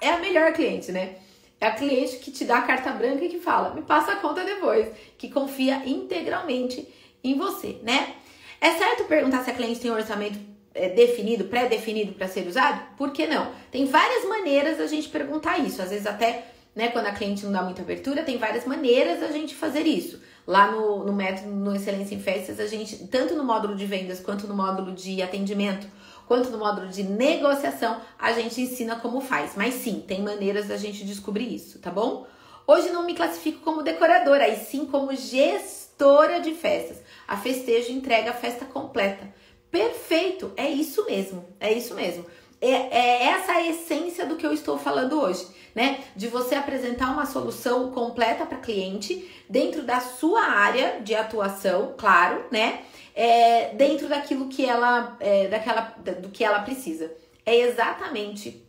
é 0.00 0.10
a 0.10 0.18
melhor 0.18 0.52
cliente, 0.52 0.92
né? 0.92 1.16
É 1.60 1.66
a 1.66 1.72
cliente 1.72 2.18
que 2.18 2.30
te 2.30 2.44
dá 2.44 2.58
a 2.58 2.62
carta 2.62 2.92
branca 2.92 3.24
e 3.24 3.28
que 3.28 3.40
fala: 3.40 3.74
me 3.74 3.82
passa 3.82 4.12
a 4.12 4.16
conta 4.16 4.44
depois, 4.44 4.88
que 5.16 5.28
confia 5.28 5.82
integralmente 5.84 6.86
em 7.22 7.36
você, 7.36 7.78
né? 7.82 8.14
É 8.60 8.72
certo 8.72 9.04
perguntar 9.04 9.42
se 9.44 9.50
a 9.50 9.54
cliente 9.54 9.80
tem 9.80 9.90
um 9.90 9.94
orçamento 9.94 10.38
é, 10.74 10.88
definido, 10.88 11.44
pré-definido 11.44 12.12
para 12.12 12.28
ser 12.28 12.46
usado? 12.46 12.80
Por 12.96 13.10
que 13.12 13.26
não? 13.26 13.50
Tem 13.70 13.84
várias 13.86 14.24
maneiras 14.28 14.78
da 14.78 14.86
gente 14.86 15.08
perguntar 15.08 15.58
isso. 15.58 15.82
Às 15.82 15.90
vezes 15.90 16.06
até, 16.06 16.46
né, 16.74 16.88
quando 16.88 17.06
a 17.06 17.12
cliente 17.12 17.44
não 17.44 17.52
dá 17.52 17.62
muita 17.62 17.82
abertura, 17.82 18.22
tem 18.22 18.38
várias 18.38 18.64
maneiras 18.64 19.20
da 19.20 19.30
gente 19.30 19.54
fazer 19.54 19.86
isso. 19.86 20.20
Lá 20.46 20.70
no, 20.70 21.04
no 21.04 21.12
método, 21.12 21.50
no 21.50 21.74
Excelência 21.74 22.14
em 22.14 22.20
Festas, 22.20 22.58
a 22.58 22.66
gente, 22.66 23.06
tanto 23.08 23.34
no 23.34 23.44
módulo 23.44 23.76
de 23.76 23.84
vendas, 23.84 24.20
quanto 24.20 24.46
no 24.46 24.54
módulo 24.54 24.92
de 24.92 25.20
atendimento, 25.20 25.86
quanto 26.28 26.50
no 26.50 26.58
módulo 26.58 26.88
de 26.88 27.02
negociação, 27.02 28.00
a 28.18 28.32
gente 28.32 28.60
ensina 28.60 28.96
como 28.96 29.20
faz. 29.20 29.52
Mas 29.56 29.74
sim, 29.74 30.04
tem 30.06 30.22
maneiras 30.22 30.68
da 30.68 30.76
gente 30.76 31.04
descobrir 31.04 31.52
isso, 31.52 31.78
tá 31.78 31.90
bom? 31.90 32.26
Hoje 32.66 32.90
não 32.90 33.06
me 33.06 33.14
classifico 33.14 33.60
como 33.60 33.82
decoradora, 33.82 34.46
e 34.46 34.56
sim 34.56 34.84
como 34.84 35.16
gestora 35.16 36.38
de 36.38 36.54
festas. 36.54 36.98
A 37.26 37.38
festejo 37.38 37.90
entrega 37.90 38.30
a 38.30 38.34
festa 38.34 38.66
completa. 38.66 39.26
Perfeito, 39.70 40.52
é 40.54 40.68
isso 40.68 41.06
mesmo, 41.06 41.44
é 41.58 41.72
isso 41.72 41.94
mesmo. 41.94 42.26
É, 42.60 42.70
é, 42.70 43.24
essa 43.28 43.52
a 43.52 43.66
essência 43.66 44.26
do 44.26 44.36
que 44.36 44.46
eu 44.46 44.52
estou 44.52 44.78
falando 44.78 45.20
hoje, 45.20 45.46
né? 45.78 46.02
De 46.16 46.26
você 46.26 46.56
apresentar 46.56 47.12
uma 47.12 47.24
solução 47.24 47.92
completa 47.92 48.44
para 48.44 48.58
cliente 48.58 49.30
dentro 49.48 49.84
da 49.84 50.00
sua 50.00 50.42
área 50.42 51.00
de 51.00 51.14
atuação, 51.14 51.94
claro, 51.96 52.46
né? 52.50 52.82
É, 53.14 53.72
dentro 53.76 54.08
daquilo 54.08 54.48
que 54.48 54.66
ela, 54.66 55.16
é, 55.20 55.46
daquela, 55.46 55.82
do 56.20 56.30
que 56.30 56.42
ela 56.42 56.62
precisa. 56.62 57.12
É 57.46 57.54
exatamente 57.54 58.66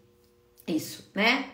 isso, 0.68 1.10
né? 1.16 1.50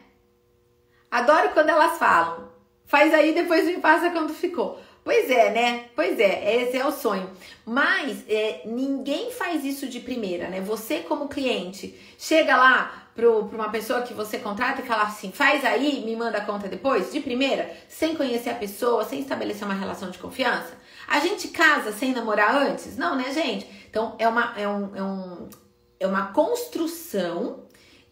Adoro 1.09 1.51
quando 1.53 1.69
elas 1.69 1.97
falam. 1.97 2.51
Faz 2.83 3.13
aí, 3.13 3.33
depois 3.33 3.65
me 3.65 3.79
passa 3.79 4.09
quando 4.09 4.33
ficou. 4.33 4.77
Pois 5.05 5.29
é, 5.29 5.51
né? 5.51 5.85
Pois 5.95 6.19
é, 6.19 6.63
esse 6.63 6.75
é 6.75 6.83
o 6.83 6.91
sonho. 6.91 7.29
Mas 7.63 8.27
é, 8.27 8.63
ninguém 8.65 9.29
faz 9.29 9.63
isso 9.63 9.87
de 9.87 9.99
primeira, 9.99 10.49
né? 10.49 10.61
Você, 10.61 11.01
como 11.01 11.29
cliente, 11.29 11.95
chega 12.17 12.57
lá 12.57 13.07
para 13.13 13.29
uma 13.29 13.69
pessoa 13.69 14.01
que 14.01 14.15
você 14.15 14.39
contrata 14.39 14.81
e 14.81 14.85
fala 14.87 15.03
assim: 15.03 15.31
faz 15.31 15.63
aí, 15.63 16.03
me 16.03 16.15
manda 16.15 16.39
a 16.39 16.43
conta 16.43 16.67
depois, 16.67 17.11
de 17.11 17.19
primeira, 17.19 17.71
sem 17.87 18.15
conhecer 18.15 18.49
a 18.49 18.55
pessoa, 18.55 19.05
sem 19.05 19.19
estabelecer 19.19 19.63
uma 19.63 19.75
relação 19.75 20.09
de 20.09 20.17
confiança. 20.17 20.73
A 21.07 21.19
gente 21.19 21.49
casa 21.49 21.91
sem 21.91 22.11
namorar 22.11 22.55
antes? 22.55 22.97
Não, 22.97 23.15
né, 23.15 23.31
gente? 23.31 23.67
Então 23.87 24.15
é 24.17 24.27
uma, 24.27 24.55
é 24.57 24.67
um, 24.67 24.95
é 24.95 25.03
um, 25.03 25.49
é 25.99 26.07
uma 26.07 26.33
construção 26.33 27.63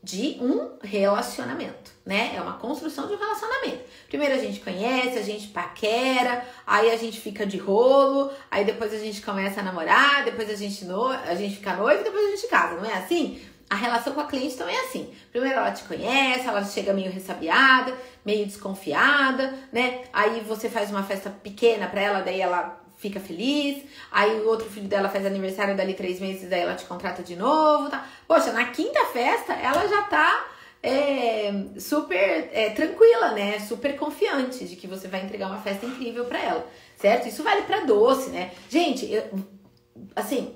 de 0.03 0.38
um 0.39 0.77
relacionamento, 0.84 1.82
né? 2.05 2.33
É 2.35 2.41
uma 2.41 2.53
construção 2.53 3.07
de 3.07 3.13
um 3.13 3.17
relacionamento. 3.17 3.83
Primeiro 4.07 4.35
a 4.35 4.37
gente 4.37 4.59
conhece, 4.59 5.17
a 5.17 5.21
gente 5.21 5.47
paquera, 5.47 6.45
aí 6.67 6.91
a 6.91 6.97
gente 6.97 7.19
fica 7.19 7.45
de 7.45 7.57
rolo, 7.57 8.31
aí 8.51 8.65
depois 8.65 8.93
a 8.93 8.97
gente 8.97 9.21
começa 9.21 9.61
a 9.61 9.63
namorar, 9.63 10.23
depois 10.25 10.49
a 10.49 10.55
gente, 10.55 10.85
no, 10.85 11.07
a 11.07 11.35
gente 11.35 11.55
fica 11.55 11.75
noivo, 11.75 12.03
depois 12.03 12.25
a 12.27 12.35
gente 12.35 12.47
casa, 12.47 12.75
não 12.75 12.85
é 12.85 12.93
assim? 12.93 13.41
A 13.69 13.75
relação 13.75 14.13
com 14.13 14.21
a 14.21 14.27
cliente 14.27 14.55
também 14.55 14.75
é 14.75 14.81
assim. 14.81 15.11
Primeiro 15.31 15.57
ela 15.57 15.71
te 15.71 15.83
conhece, 15.85 16.47
ela 16.47 16.63
chega 16.63 16.93
meio 16.93 17.11
ressabiada, 17.11 17.93
meio 18.23 18.45
desconfiada, 18.45 19.53
né? 19.71 20.03
Aí 20.11 20.41
você 20.41 20.69
faz 20.69 20.91
uma 20.91 21.03
festa 21.03 21.29
pequena 21.29 21.87
para 21.87 22.01
ela, 22.01 22.21
daí 22.21 22.39
ela 22.41 22.79
fica 22.97 23.19
feliz. 23.19 23.83
Aí 24.11 24.41
o 24.41 24.47
outro 24.47 24.69
filho 24.69 24.87
dela 24.87 25.09
faz 25.09 25.25
aniversário 25.25 25.75
dali 25.75 25.93
três 25.93 26.19
meses, 26.19 26.49
daí 26.49 26.61
ela 26.61 26.75
te 26.75 26.85
contrata 26.85 27.23
de 27.23 27.35
novo, 27.35 27.89
tá? 27.89 28.07
Poxa, 28.27 28.51
na 28.51 28.65
quinta 28.65 29.05
festa 29.05 29.53
ela 29.53 29.87
já 29.87 30.03
tá 30.03 30.52
é, 30.83 31.53
super 31.79 32.49
é, 32.51 32.69
tranquila, 32.71 33.31
né? 33.31 33.57
Super 33.59 33.95
confiante 33.95 34.65
de 34.65 34.75
que 34.75 34.85
você 34.85 35.07
vai 35.07 35.23
entregar 35.23 35.47
uma 35.47 35.61
festa 35.61 35.85
incrível 35.85 36.25
para 36.25 36.43
ela, 36.43 36.67
certo? 36.97 37.29
Isso 37.29 37.41
vale 37.41 37.61
para 37.61 37.85
doce, 37.85 38.29
né? 38.31 38.51
Gente, 38.69 39.09
eu, 39.09 39.23
assim, 40.13 40.53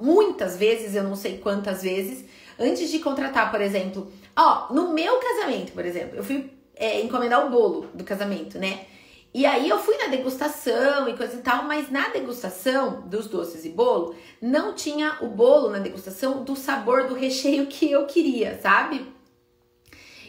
muitas 0.00 0.56
vezes, 0.56 0.94
eu 0.94 1.02
não 1.02 1.16
sei 1.16 1.38
quantas 1.38 1.82
vezes, 1.82 2.24
antes 2.56 2.88
de 2.88 3.00
contratar, 3.00 3.50
por 3.50 3.60
exemplo, 3.60 4.12
ó, 4.36 4.72
no 4.72 4.94
meu 4.94 5.18
casamento, 5.18 5.72
por 5.72 5.84
exemplo, 5.84 6.16
eu 6.16 6.22
fui 6.22 6.48
é, 6.76 7.02
encomendar 7.02 7.44
o 7.44 7.50
bolo 7.50 7.88
do 7.92 8.04
casamento, 8.04 8.58
né? 8.60 8.86
E 9.34 9.46
aí 9.46 9.68
eu 9.68 9.78
fui 9.78 9.96
na 9.96 10.08
degustação 10.08 11.08
e 11.08 11.16
coisa 11.16 11.36
e 11.36 11.40
tal, 11.40 11.64
mas 11.64 11.90
na 11.90 12.10
degustação 12.10 13.08
dos 13.08 13.26
doces 13.26 13.64
e 13.64 13.70
bolo, 13.70 14.14
não 14.40 14.74
tinha 14.74 15.16
o 15.22 15.26
bolo 15.26 15.70
na 15.70 15.78
degustação 15.78 16.44
do 16.44 16.54
sabor 16.54 17.08
do 17.08 17.14
recheio 17.14 17.66
que 17.66 17.90
eu 17.90 18.06
queria, 18.06 18.60
sabe? 18.60 19.10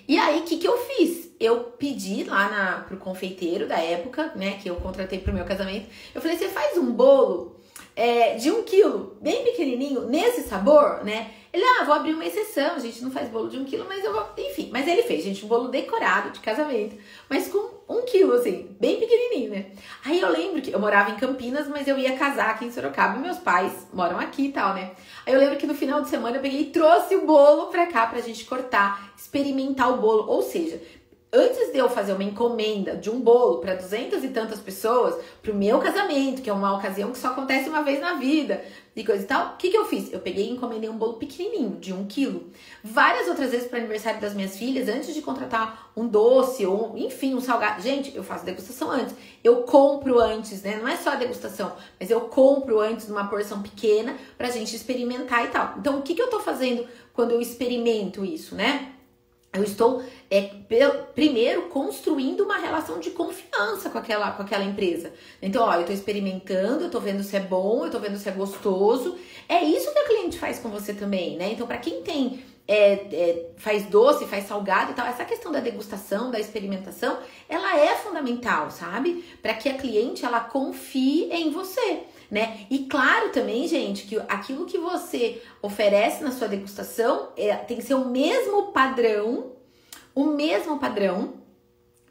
E 0.08 0.18
aí, 0.18 0.40
o 0.40 0.44
que, 0.44 0.58
que 0.58 0.68
eu 0.68 0.78
fiz? 0.78 1.32
Eu 1.40 1.64
pedi 1.78 2.24
lá 2.24 2.50
na, 2.50 2.80
pro 2.82 2.98
confeiteiro 2.98 3.68
da 3.68 3.80
época, 3.80 4.32
né, 4.36 4.60
que 4.62 4.70
eu 4.70 4.76
contratei 4.76 5.20
pro 5.20 5.34
meu 5.34 5.46
casamento. 5.46 5.88
Eu 6.14 6.22
falei, 6.22 6.38
você 6.38 6.50
faz 6.50 6.78
um 6.78 6.92
bolo 6.92 7.60
é, 7.96 8.36
de 8.36 8.52
um 8.52 8.64
quilo, 8.64 9.18
bem 9.22 9.44
pequenininho, 9.44 10.08
nesse 10.08 10.42
sabor, 10.42 11.04
né? 11.04 11.32
Ele, 11.54 11.64
ah, 11.64 11.84
vou 11.84 11.94
abrir 11.94 12.14
uma 12.14 12.26
exceção, 12.26 12.80
gente 12.80 13.04
não 13.04 13.12
faz 13.12 13.30
bolo 13.30 13.48
de 13.48 13.60
um 13.60 13.64
quilo, 13.64 13.86
mas 13.88 14.04
eu 14.04 14.12
vou. 14.12 14.28
Enfim, 14.36 14.72
mas 14.74 14.88
ele 14.88 15.04
fez, 15.04 15.24
gente, 15.24 15.46
um 15.46 15.48
bolo 15.48 15.68
decorado 15.68 16.32
de 16.32 16.40
casamento, 16.40 16.98
mas 17.30 17.48
com 17.48 17.74
um 17.88 18.02
quilo, 18.06 18.34
assim, 18.34 18.76
bem 18.80 19.00
pequenininho, 19.00 19.52
né? 19.52 19.66
Aí 20.04 20.20
eu 20.20 20.32
lembro 20.32 20.64
que 20.64 20.72
eu 20.72 20.80
morava 20.80 21.12
em 21.12 21.16
Campinas, 21.16 21.68
mas 21.68 21.88
eu 21.88 21.96
ia 21.96 22.18
casar 22.18 22.50
aqui 22.50 22.66
em 22.66 22.72
Sorocaba 22.72 23.20
meus 23.20 23.38
pais 23.38 23.88
moram 23.94 24.20
aqui 24.20 24.48
e 24.48 24.52
tal, 24.52 24.74
né? 24.74 24.94
Aí 25.28 25.34
eu 25.34 25.40
lembro 25.40 25.58
que 25.58 25.68
no 25.68 25.76
final 25.76 26.02
de 26.02 26.10
semana 26.10 26.38
eu 26.38 26.42
peguei 26.42 26.62
e 26.62 26.66
trouxe 26.72 27.16
o 27.16 27.26
bolo 27.28 27.68
pra 27.68 27.86
cá 27.86 28.08
pra 28.08 28.20
gente 28.20 28.46
cortar, 28.46 29.14
experimentar 29.16 29.94
o 29.94 29.98
bolo. 29.98 30.28
Ou 30.28 30.42
seja, 30.42 30.82
antes 31.34 31.72
de 31.72 31.80
eu 31.80 31.90
fazer 31.90 32.14
uma 32.14 32.24
encomenda 32.24 32.96
de 32.96 33.10
um 33.10 33.20
bolo 33.20 33.58
para 33.58 33.74
duzentas 33.74 34.24
e 34.24 34.28
tantas 34.28 34.60
pessoas, 34.60 35.16
pro 35.42 35.56
meu 35.56 35.80
casamento, 35.80 36.44
que 36.44 36.50
é 36.50 36.54
uma 36.54 36.78
ocasião 36.78 37.12
que 37.12 37.18
só 37.18 37.30
acontece 37.30 37.68
uma 37.68 37.82
vez 37.82 38.00
na 38.00 38.14
vida, 38.14 38.64
e 38.96 39.04
coisa 39.04 39.24
e 39.24 39.26
tal, 39.26 39.54
o 39.54 39.58
que, 39.58 39.72
que 39.72 39.78
eu 39.78 39.86
fiz? 39.86 40.14
Eu 40.14 40.20
peguei 40.20 40.46
e 40.46 40.52
encomendei 40.52 40.88
um 40.88 40.96
bolo 40.96 41.14
pequenininho, 41.14 41.78
de 41.80 41.92
um 41.92 42.06
quilo. 42.06 42.52
Várias 42.84 43.28
outras 43.28 43.50
vezes 43.50 43.68
para 43.68 43.80
aniversário 43.80 44.22
das 44.22 44.36
minhas 44.36 44.56
filhas, 44.56 44.88
antes 44.88 45.16
de 45.16 45.22
contratar 45.24 45.92
um 45.98 46.08
doce 46.08 46.64
ou, 46.64 46.96
enfim, 46.96 47.34
um 47.34 47.42
salgado. 47.42 47.82
Gente, 47.82 48.16
eu 48.16 48.24
faço 48.24 48.46
degustação 48.46 48.92
antes. 48.92 49.16
Eu 49.44 49.64
compro 49.64 50.20
antes, 50.20 50.62
né? 50.62 50.78
Não 50.78 50.88
é 50.88 50.96
só 50.96 51.14
a 51.14 51.16
degustação, 51.16 51.74
mas 52.00 52.12
eu 52.12 52.22
compro 52.22 52.80
antes 52.80 53.10
uma 53.10 53.28
porção 53.28 53.64
pequena 53.64 54.16
pra 54.38 54.52
gente 54.52 54.76
experimentar 54.76 55.46
e 55.46 55.48
tal. 55.48 55.74
Então, 55.80 55.98
o 55.98 56.04
que, 56.04 56.14
que 56.14 56.22
eu 56.22 56.30
tô 56.30 56.40
fazendo 56.40 56.86
quando 57.14 57.32
eu 57.32 57.42
experimento 57.42 58.24
isso, 58.24 58.54
né? 58.54 58.93
Eu 59.54 59.64
estou 59.64 60.04
é, 60.32 60.50
primeiro 61.14 61.64
construindo 61.70 62.42
uma 62.42 62.58
relação 62.58 63.00
de 63.00 63.12
confiança 63.12 63.90
com 63.90 64.00
aquela, 64.00 64.32
com 64.32 64.42
aquela 64.42 64.64
empresa. 64.64 65.14
Então, 65.42 65.64
ó, 65.64 65.76
eu 65.76 65.82
estou 65.82 65.96
experimentando, 65.96 66.82
eu 66.82 66.88
estou 66.88 67.00
vendo 67.00 67.24
se 67.24 67.36
é 67.36 67.40
bom, 67.40 67.82
eu 67.82 67.86
estou 67.86 68.02
vendo 68.02 68.18
se 68.18 68.28
é 68.28 68.32
gostoso. 68.32 69.16
É 69.48 69.64
isso 69.64 69.94
que 69.94 70.00
a 70.00 70.08
cliente 70.08 70.40
faz 70.40 70.58
com 70.58 70.70
você 70.70 70.94
também, 70.94 71.38
né? 71.38 71.52
Então, 71.52 71.68
para 71.68 71.78
quem 71.78 72.02
tem 72.02 72.44
é, 72.68 72.94
é, 72.94 73.46
faz 73.58 73.86
doce, 73.86 74.26
faz 74.26 74.46
salgado 74.46 74.92
e 74.92 74.96
tal, 74.96 75.06
essa 75.06 75.26
questão 75.26 75.52
da 75.52 75.60
degustação, 75.60 76.32
da 76.32 76.40
experimentação, 76.40 77.20
ela 77.48 77.78
é 77.78 77.96
fundamental, 77.96 78.72
sabe? 78.72 79.24
Para 79.42 79.54
que 79.54 79.70
a 79.70 79.78
cliente 79.78 80.26
ela 80.26 80.40
confie 80.40 81.30
em 81.32 81.52
você. 81.52 82.04
Né? 82.34 82.66
E 82.68 82.88
claro 82.88 83.30
também, 83.30 83.68
gente, 83.68 84.08
que 84.08 84.18
aquilo 84.28 84.66
que 84.66 84.80
você 84.80 85.40
oferece 85.62 86.24
na 86.24 86.32
sua 86.32 86.48
degustação 86.48 87.30
é, 87.38 87.54
tem 87.54 87.78
que 87.78 87.84
ser 87.84 87.94
o 87.94 88.06
mesmo 88.06 88.72
padrão, 88.72 89.52
o 90.16 90.24
mesmo 90.24 90.80
padrão 90.80 91.36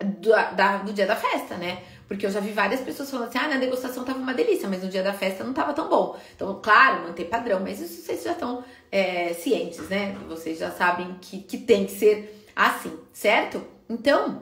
do, 0.00 0.30
da, 0.30 0.76
do 0.76 0.92
dia 0.92 1.08
da 1.08 1.16
festa, 1.16 1.56
né? 1.56 1.82
Porque 2.06 2.24
eu 2.24 2.30
já 2.30 2.38
vi 2.38 2.52
várias 2.52 2.80
pessoas 2.82 3.10
falando 3.10 3.30
assim: 3.30 3.38
ah, 3.38 3.48
na 3.48 3.56
degustação 3.56 4.04
tava 4.04 4.20
uma 4.20 4.32
delícia, 4.32 4.68
mas 4.68 4.84
no 4.84 4.88
dia 4.88 5.02
da 5.02 5.12
festa 5.12 5.42
não 5.42 5.52
tava 5.52 5.72
tão 5.72 5.88
bom. 5.88 6.16
Então, 6.36 6.60
claro, 6.62 7.02
manter 7.02 7.24
padrão, 7.24 7.58
mas 7.58 7.80
isso 7.80 8.00
vocês 8.00 8.22
já 8.22 8.30
estão 8.30 8.62
é, 8.92 9.34
cientes, 9.34 9.88
né? 9.88 10.16
Vocês 10.28 10.56
já 10.56 10.70
sabem 10.70 11.16
que, 11.20 11.40
que 11.40 11.58
tem 11.58 11.84
que 11.84 11.90
ser 11.90 12.46
assim, 12.54 12.96
certo? 13.12 13.60
Então, 13.90 14.40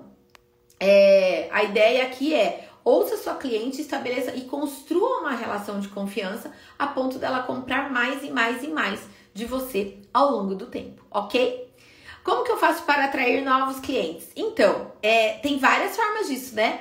é, 0.78 1.48
a 1.50 1.64
ideia 1.64 2.04
aqui 2.04 2.34
é 2.34 2.68
ouça 2.84 3.16
sua 3.16 3.34
cliente, 3.34 3.80
estabeleça 3.80 4.34
e 4.34 4.42
construa 4.42 5.20
uma 5.20 5.32
relação 5.32 5.80
de 5.80 5.88
confiança 5.88 6.52
a 6.78 6.86
ponto 6.86 7.18
dela 7.18 7.42
comprar 7.42 7.90
mais 7.90 8.22
e 8.22 8.30
mais 8.30 8.62
e 8.62 8.68
mais 8.68 9.00
de 9.32 9.44
você 9.44 9.98
ao 10.12 10.30
longo 10.30 10.54
do 10.54 10.66
tempo, 10.66 11.04
ok? 11.10 11.68
Como 12.24 12.44
que 12.44 12.52
eu 12.52 12.58
faço 12.58 12.82
para 12.82 13.06
atrair 13.06 13.42
novos 13.42 13.80
clientes? 13.80 14.28
Então, 14.36 14.92
é, 15.02 15.34
tem 15.38 15.58
várias 15.58 15.96
formas 15.96 16.28
disso, 16.28 16.54
né? 16.54 16.80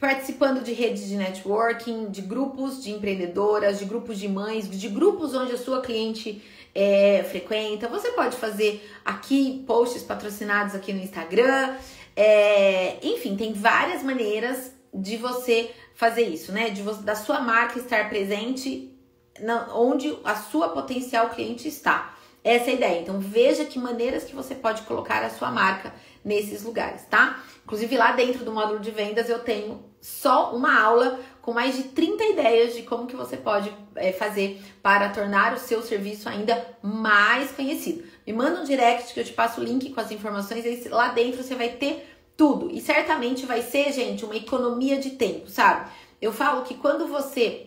participando 0.00 0.64
de 0.64 0.72
redes 0.72 1.06
de 1.06 1.14
networking, 1.14 2.10
de 2.10 2.22
grupos 2.22 2.82
de 2.82 2.90
empreendedoras, 2.90 3.78
de 3.78 3.84
grupos 3.84 4.18
de 4.18 4.28
mães, 4.28 4.68
de 4.68 4.88
grupos 4.88 5.34
onde 5.34 5.52
a 5.52 5.58
sua 5.58 5.82
cliente 5.82 6.42
é, 6.74 7.22
frequenta. 7.28 7.86
Você 7.86 8.10
pode 8.12 8.34
fazer 8.36 8.90
aqui 9.04 9.62
posts 9.66 10.02
patrocinados 10.02 10.74
aqui 10.74 10.94
no 10.94 11.02
Instagram. 11.02 11.76
É, 12.16 12.96
enfim, 13.02 13.36
tem 13.36 13.52
várias 13.52 14.02
maneiras 14.02 14.72
de 14.92 15.16
você 15.16 15.70
fazer 15.94 16.22
isso, 16.22 16.52
né? 16.52 16.70
De 16.70 16.82
você, 16.82 17.02
da 17.02 17.14
sua 17.14 17.40
marca 17.40 17.78
estar 17.78 18.08
presente 18.08 18.96
na, 19.40 19.74
onde 19.74 20.16
a 20.24 20.34
sua 20.34 20.70
potencial 20.70 21.30
cliente 21.30 21.68
está. 21.68 22.16
Essa 22.42 22.70
é 22.70 22.72
a 22.72 22.76
ideia. 22.76 23.00
Então 23.00 23.20
veja 23.20 23.64
que 23.64 23.78
maneiras 23.78 24.24
que 24.24 24.34
você 24.34 24.54
pode 24.54 24.82
colocar 24.82 25.22
a 25.22 25.30
sua 25.30 25.50
marca 25.50 25.94
nesses 26.24 26.62
lugares, 26.62 27.02
tá? 27.08 27.42
Inclusive 27.64 27.96
lá 27.96 28.12
dentro 28.12 28.44
do 28.44 28.52
módulo 28.52 28.80
de 28.80 28.90
vendas 28.90 29.28
eu 29.28 29.38
tenho 29.40 29.84
só 30.00 30.54
uma 30.54 30.80
aula 30.80 31.20
com 31.42 31.52
mais 31.52 31.76
de 31.76 31.84
30 31.84 32.24
ideias 32.24 32.74
de 32.74 32.82
como 32.82 33.06
que 33.06 33.16
você 33.16 33.36
pode 33.36 33.72
é, 33.94 34.12
fazer 34.12 34.62
para 34.82 35.08
tornar 35.10 35.54
o 35.54 35.58
seu 35.58 35.82
serviço 35.82 36.28
ainda 36.28 36.66
mais 36.82 37.50
conhecido. 37.52 38.04
Me 38.26 38.32
manda 38.32 38.60
um 38.60 38.64
direct 38.64 39.12
que 39.12 39.20
eu 39.20 39.24
te 39.24 39.32
passo 39.32 39.60
o 39.60 39.64
link 39.64 39.90
com 39.90 40.00
as 40.00 40.10
informações 40.10 40.64
lá 40.86 41.08
dentro 41.08 41.42
você 41.42 41.54
vai 41.54 41.70
ter 41.70 42.09
tudo. 42.40 42.70
E 42.72 42.80
certamente 42.80 43.44
vai 43.44 43.60
ser, 43.60 43.92
gente, 43.92 44.24
uma 44.24 44.34
economia 44.34 44.96
de 44.96 45.10
tempo, 45.10 45.50
sabe? 45.50 45.90
Eu 46.22 46.32
falo 46.32 46.62
que 46.62 46.72
quando 46.72 47.06
você 47.06 47.66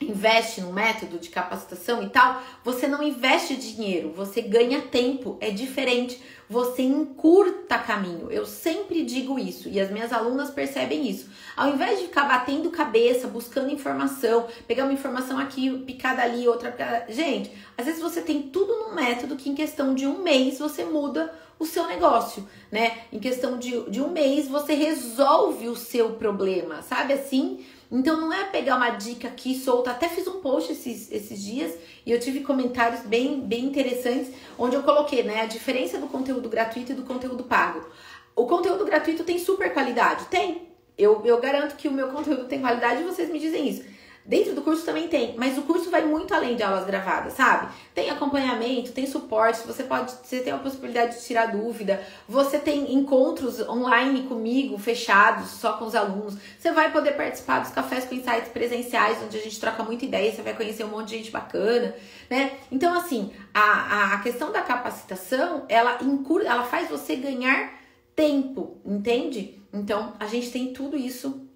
investe 0.00 0.60
no 0.60 0.72
método 0.72 1.16
de 1.16 1.28
capacitação 1.28 2.02
e 2.02 2.08
tal, 2.08 2.42
você 2.64 2.88
não 2.88 3.04
investe 3.04 3.54
dinheiro, 3.54 4.10
você 4.10 4.42
ganha 4.42 4.80
tempo, 4.80 5.36
é 5.40 5.50
diferente, 5.50 6.20
você 6.48 6.82
encurta 6.82 7.78
caminho. 7.78 8.28
Eu 8.32 8.44
sempre 8.44 9.04
digo 9.04 9.38
isso 9.38 9.68
e 9.68 9.78
as 9.78 9.92
minhas 9.92 10.12
alunas 10.12 10.50
percebem 10.50 11.08
isso. 11.08 11.28
Ao 11.56 11.68
invés 11.68 12.00
de 12.00 12.06
ficar 12.06 12.24
batendo 12.24 12.68
cabeça, 12.68 13.28
buscando 13.28 13.70
informação, 13.70 14.48
pegar 14.66 14.86
uma 14.86 14.92
informação 14.92 15.38
aqui, 15.38 15.70
picada 15.86 16.22
ali, 16.22 16.48
outra 16.48 16.72
picada... 16.72 17.06
Gente, 17.08 17.52
às 17.78 17.86
vezes 17.86 18.02
você 18.02 18.20
tem 18.20 18.42
tudo 18.42 18.74
num 18.74 18.92
método 18.92 19.36
que 19.36 19.48
em 19.48 19.54
questão 19.54 19.94
de 19.94 20.04
um 20.04 20.20
mês 20.20 20.58
você 20.58 20.82
muda 20.82 21.32
o 21.60 21.66
seu 21.66 21.86
negócio, 21.86 22.48
né? 22.72 23.02
Em 23.12 23.20
questão 23.20 23.58
de, 23.58 23.88
de 23.90 24.00
um 24.00 24.10
mês 24.10 24.48
você 24.48 24.72
resolve 24.72 25.68
o 25.68 25.76
seu 25.76 26.12
problema, 26.14 26.80
sabe 26.80 27.12
assim? 27.12 27.64
Então 27.92 28.18
não 28.18 28.32
é 28.32 28.44
pegar 28.44 28.76
uma 28.76 28.90
dica 28.90 29.28
aqui 29.28 29.54
solta. 29.54 29.90
Até 29.90 30.08
fiz 30.08 30.26
um 30.26 30.40
post 30.40 30.72
esses, 30.72 31.12
esses 31.12 31.42
dias 31.42 31.74
e 32.06 32.10
eu 32.10 32.18
tive 32.18 32.40
comentários 32.40 33.02
bem, 33.02 33.40
bem 33.40 33.66
interessantes 33.66 34.32
onde 34.58 34.74
eu 34.74 34.82
coloquei 34.82 35.22
né, 35.22 35.42
a 35.42 35.46
diferença 35.46 35.98
do 35.98 36.06
conteúdo 36.06 36.48
gratuito 36.48 36.92
e 36.92 36.94
do 36.94 37.02
conteúdo 37.02 37.44
pago. 37.44 37.86
O 38.34 38.46
conteúdo 38.46 38.86
gratuito 38.86 39.22
tem 39.22 39.38
super 39.38 39.74
qualidade? 39.74 40.24
Tem. 40.26 40.70
Eu, 40.96 41.22
eu 41.26 41.38
garanto 41.40 41.76
que 41.76 41.88
o 41.88 41.92
meu 41.92 42.08
conteúdo 42.08 42.46
tem 42.46 42.60
qualidade 42.60 43.02
e 43.02 43.04
vocês 43.04 43.28
me 43.28 43.38
dizem 43.38 43.68
isso. 43.68 43.84
Dentro 44.24 44.54
do 44.54 44.60
curso 44.60 44.84
também 44.84 45.08
tem, 45.08 45.34
mas 45.36 45.56
o 45.56 45.62
curso 45.62 45.90
vai 45.90 46.04
muito 46.04 46.34
além 46.34 46.54
de 46.54 46.62
aulas 46.62 46.84
gravadas, 46.84 47.32
sabe? 47.32 47.72
Tem 47.94 48.10
acompanhamento, 48.10 48.92
tem 48.92 49.06
suporte, 49.06 49.66
você 49.66 49.82
pode, 49.82 50.12
você 50.22 50.40
tem 50.40 50.52
a 50.52 50.58
possibilidade 50.58 51.16
de 51.16 51.24
tirar 51.24 51.46
dúvida, 51.46 52.04
você 52.28 52.58
tem 52.58 52.94
encontros 52.94 53.60
online 53.66 54.24
comigo, 54.24 54.76
fechados, 54.78 55.48
só 55.48 55.72
com 55.72 55.86
os 55.86 55.94
alunos. 55.94 56.36
Você 56.58 56.70
vai 56.70 56.92
poder 56.92 57.12
participar 57.12 57.60
dos 57.60 57.70
cafés 57.70 58.04
com 58.04 58.14
insights 58.14 58.50
presenciais, 58.52 59.18
onde 59.22 59.38
a 59.38 59.40
gente 59.40 59.58
troca 59.58 59.82
muita 59.82 60.04
ideia, 60.04 60.30
você 60.30 60.42
vai 60.42 60.54
conhecer 60.54 60.84
um 60.84 60.88
monte 60.88 61.08
de 61.08 61.16
gente 61.16 61.30
bacana, 61.30 61.94
né? 62.28 62.58
Então, 62.70 62.94
assim, 62.94 63.32
a, 63.54 64.14
a 64.14 64.18
questão 64.18 64.52
da 64.52 64.60
capacitação, 64.60 65.64
ela, 65.66 65.98
incur, 66.02 66.42
ela 66.42 66.64
faz 66.64 66.90
você 66.90 67.16
ganhar 67.16 67.72
tempo, 68.14 68.76
entende? 68.84 69.58
Então, 69.72 70.12
a 70.20 70.26
gente 70.26 70.50
tem 70.50 70.74
tudo 70.74 70.94
isso 70.94 71.48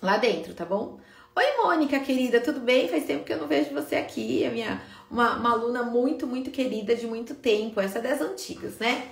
lá 0.00 0.16
dentro, 0.16 0.54
tá 0.54 0.64
bom? 0.64 0.98
Oi, 1.36 1.44
Mônica, 1.62 2.00
querida, 2.00 2.40
tudo 2.40 2.58
bem? 2.58 2.88
Faz 2.88 3.04
tempo 3.04 3.24
que 3.24 3.32
eu 3.32 3.38
não 3.38 3.46
vejo 3.46 3.72
você 3.72 3.94
aqui. 3.94 4.42
É 4.42 4.50
minha, 4.50 4.82
uma, 5.08 5.36
uma 5.36 5.52
aluna 5.52 5.84
muito, 5.84 6.26
muito 6.26 6.50
querida 6.50 6.96
de 6.96 7.06
muito 7.06 7.36
tempo, 7.36 7.80
essa 7.80 7.98
é 7.98 8.02
das 8.02 8.20
antigas, 8.20 8.78
né? 8.78 9.08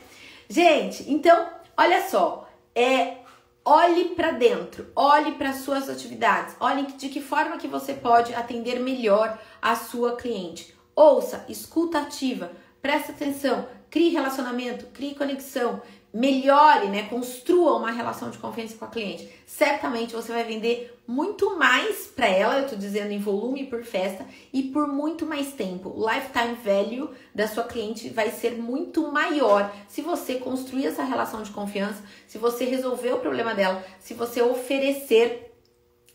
Gente, 0.48 1.08
então, 1.08 1.48
olha 1.76 2.08
só, 2.08 2.50
é 2.74 3.18
olhe 3.64 4.06
para 4.16 4.32
dentro, 4.32 4.90
olhe 4.96 5.32
para 5.32 5.52
suas 5.52 5.88
atividades, 5.88 6.56
olhe 6.58 6.86
de 6.86 7.08
que 7.08 7.20
forma 7.20 7.58
que 7.58 7.68
você 7.68 7.94
pode 7.94 8.34
atender 8.34 8.80
melhor 8.80 9.38
a 9.62 9.76
sua 9.76 10.16
cliente. 10.16 10.74
Ouça, 10.96 11.44
escuta 11.48 12.00
ativa, 12.00 12.50
presta 12.82 13.12
atenção, 13.12 13.68
crie 13.88 14.08
relacionamento, 14.08 14.86
crie 14.86 15.14
conexão, 15.14 15.80
melhore, 16.12 16.88
né, 16.88 17.04
construa 17.04 17.76
uma 17.76 17.90
relação 17.90 18.30
de 18.30 18.38
confiança 18.38 18.76
com 18.76 18.84
a 18.84 18.88
cliente, 18.88 19.28
certamente 19.46 20.14
você 20.14 20.32
vai 20.32 20.44
vender 20.44 20.98
muito 21.06 21.56
mais 21.58 22.06
para 22.06 22.26
ela, 22.26 22.58
eu 22.58 22.68
tô 22.68 22.76
dizendo 22.76 23.12
em 23.12 23.18
volume 23.18 23.66
por 23.66 23.84
festa 23.84 24.26
e 24.52 24.62
por 24.64 24.86
muito 24.86 25.24
mais 25.26 25.52
tempo. 25.52 25.90
O 25.90 26.10
lifetime 26.10 26.54
value 26.54 27.10
da 27.34 27.46
sua 27.46 27.64
cliente 27.64 28.08
vai 28.10 28.30
ser 28.30 28.52
muito 28.52 29.10
maior 29.10 29.72
se 29.88 30.02
você 30.02 30.36
construir 30.36 30.86
essa 30.86 31.02
relação 31.02 31.42
de 31.42 31.50
confiança, 31.50 32.02
se 32.26 32.38
você 32.38 32.64
resolver 32.64 33.12
o 33.12 33.20
problema 33.20 33.54
dela, 33.54 33.84
se 34.00 34.14
você 34.14 34.42
oferecer 34.42 35.54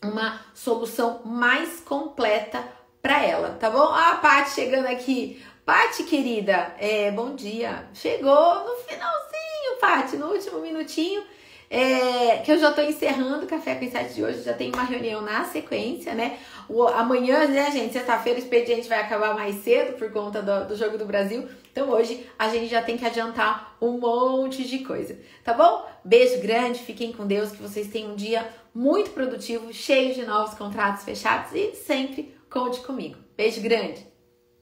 uma 0.02 0.40
solução 0.54 1.22
mais 1.24 1.80
completa 1.80 2.62
para 3.00 3.22
ela, 3.22 3.56
tá 3.60 3.70
bom? 3.70 3.82
Ah, 3.82 4.12
a 4.12 4.16
Paty 4.16 4.50
chegando 4.50 4.86
aqui. 4.86 5.42
Paty, 5.64 6.04
querida, 6.04 6.74
é, 6.78 7.10
bom 7.10 7.34
dia. 7.34 7.88
Chegou 7.94 8.54
no 8.64 8.76
finalzinho, 8.86 9.33
Paty, 9.80 10.16
no 10.16 10.26
último 10.26 10.60
minutinho. 10.60 11.22
É, 11.70 12.38
que 12.38 12.52
eu 12.52 12.58
já 12.58 12.70
tô 12.72 12.82
encerrando 12.82 13.44
o 13.44 13.48
Café 13.48 13.74
com 13.74 13.84
Insight 13.84 14.14
de 14.14 14.22
hoje, 14.22 14.42
já 14.42 14.52
tem 14.52 14.70
uma 14.70 14.84
reunião 14.84 15.22
na 15.22 15.44
sequência, 15.44 16.14
né? 16.14 16.38
O, 16.68 16.84
amanhã, 16.84 17.46
né, 17.48 17.70
gente, 17.72 17.92
sexta-feira, 17.92 18.38
o 18.38 18.42
expediente 18.42 18.88
vai 18.88 19.00
acabar 19.00 19.34
mais 19.34 19.56
cedo 19.56 19.96
por 19.98 20.12
conta 20.12 20.40
do, 20.42 20.68
do 20.68 20.76
Jogo 20.76 20.98
do 20.98 21.04
Brasil. 21.04 21.48
Então 21.72 21.90
hoje 21.90 22.24
a 22.38 22.48
gente 22.48 22.68
já 22.68 22.82
tem 22.82 22.96
que 22.96 23.04
adiantar 23.04 23.76
um 23.80 23.98
monte 23.98 24.62
de 24.62 24.80
coisa, 24.80 25.18
tá 25.42 25.52
bom? 25.52 25.84
Beijo 26.04 26.40
grande, 26.40 26.78
fiquem 26.78 27.12
com 27.12 27.26
Deus, 27.26 27.50
que 27.50 27.62
vocês 27.62 27.88
tenham 27.88 28.12
um 28.12 28.16
dia 28.16 28.46
muito 28.72 29.10
produtivo, 29.10 29.72
cheio 29.72 30.14
de 30.14 30.24
novos 30.24 30.54
contratos 30.54 31.02
fechados 31.02 31.50
e 31.54 31.74
sempre 31.74 32.36
conte 32.48 32.80
comigo. 32.82 33.16
Beijo 33.36 33.60
grande! 33.60 34.13